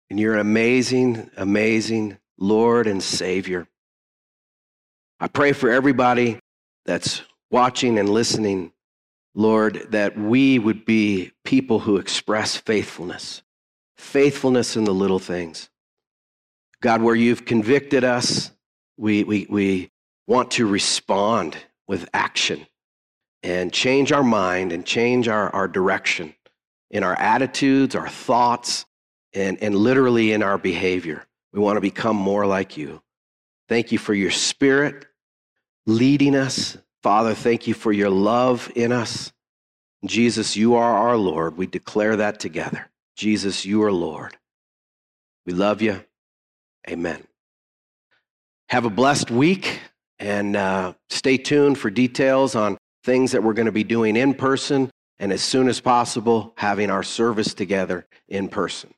And 0.09 0.19
you're 0.19 0.33
an 0.33 0.39
amazing, 0.39 1.29
amazing 1.37 2.17
Lord 2.37 2.87
and 2.87 3.03
Savior. 3.03 3.67
I 5.19 5.27
pray 5.27 5.51
for 5.51 5.69
everybody 5.69 6.39
that's 6.85 7.21
watching 7.51 7.99
and 7.99 8.09
listening, 8.09 8.71
Lord, 9.35 9.87
that 9.91 10.17
we 10.17 10.57
would 10.57 10.85
be 10.85 11.31
people 11.43 11.79
who 11.79 11.97
express 11.97 12.55
faithfulness, 12.55 13.43
faithfulness 13.99 14.77
in 14.77 14.85
the 14.85 14.93
little 14.93 15.19
things. 15.19 15.69
God, 16.81 17.01
where 17.01 17.15
you've 17.15 17.45
convicted 17.45 18.03
us, 18.03 18.51
we, 18.97 19.23
we, 19.23 19.45
we 19.49 19.91
want 20.25 20.51
to 20.51 20.65
respond 20.65 21.57
with 21.87 22.09
action 22.13 22.65
and 23.43 23.73
change 23.73 24.11
our 24.11 24.23
mind 24.23 24.71
and 24.71 24.85
change 24.85 25.27
our, 25.27 25.49
our 25.49 25.67
direction 25.67 26.33
in 26.89 27.03
our 27.03 27.17
attitudes, 27.19 27.93
our 27.93 28.07
thoughts, 28.07 28.85
and, 29.33 29.61
and 29.61 29.75
literally 29.75 30.31
in 30.31 30.43
our 30.43 30.57
behavior. 30.57 31.25
We 31.51 31.59
want 31.59 31.77
to 31.77 31.81
become 31.81 32.15
more 32.15 32.45
like 32.45 32.77
you. 32.77 33.01
Thank 33.67 33.91
you 33.91 33.97
for 33.97 34.13
your 34.13 34.31
spirit 34.31 35.05
leading 35.85 36.35
us. 36.35 36.77
Father, 37.03 37.33
thank 37.33 37.67
you 37.67 37.73
for 37.73 37.91
your 37.91 38.09
love 38.09 38.71
in 38.75 38.91
us. 38.91 39.31
Jesus, 40.05 40.55
you 40.55 40.75
are 40.75 40.97
our 40.97 41.17
Lord. 41.17 41.57
We 41.57 41.67
declare 41.67 42.15
that 42.15 42.39
together. 42.39 42.89
Jesus, 43.19 43.65
you 43.65 43.83
are 43.83 43.91
Lord. 43.91 44.37
We 45.45 45.51
love 45.51 45.81
you. 45.81 46.01
Amen. 46.89 47.21
Have 48.69 48.85
a 48.85 48.89
blessed 48.89 49.29
week. 49.29 49.81
And 50.19 50.55
uh, 50.55 50.93
stay 51.09 51.35
tuned 51.35 51.77
for 51.77 51.89
details 51.89 52.55
on 52.55 52.77
things 53.03 53.33
that 53.33 53.43
we're 53.43 53.53
going 53.53 53.65
to 53.65 53.73
be 53.73 53.83
doing 53.83 54.15
in 54.15 54.35
person 54.35 54.89
and 55.19 55.33
as 55.33 55.41
soon 55.41 55.67
as 55.67 55.81
possible, 55.81 56.53
having 56.55 56.89
our 56.89 57.03
service 57.03 57.53
together 57.53 58.07
in 58.29 58.47
person. 58.47 58.93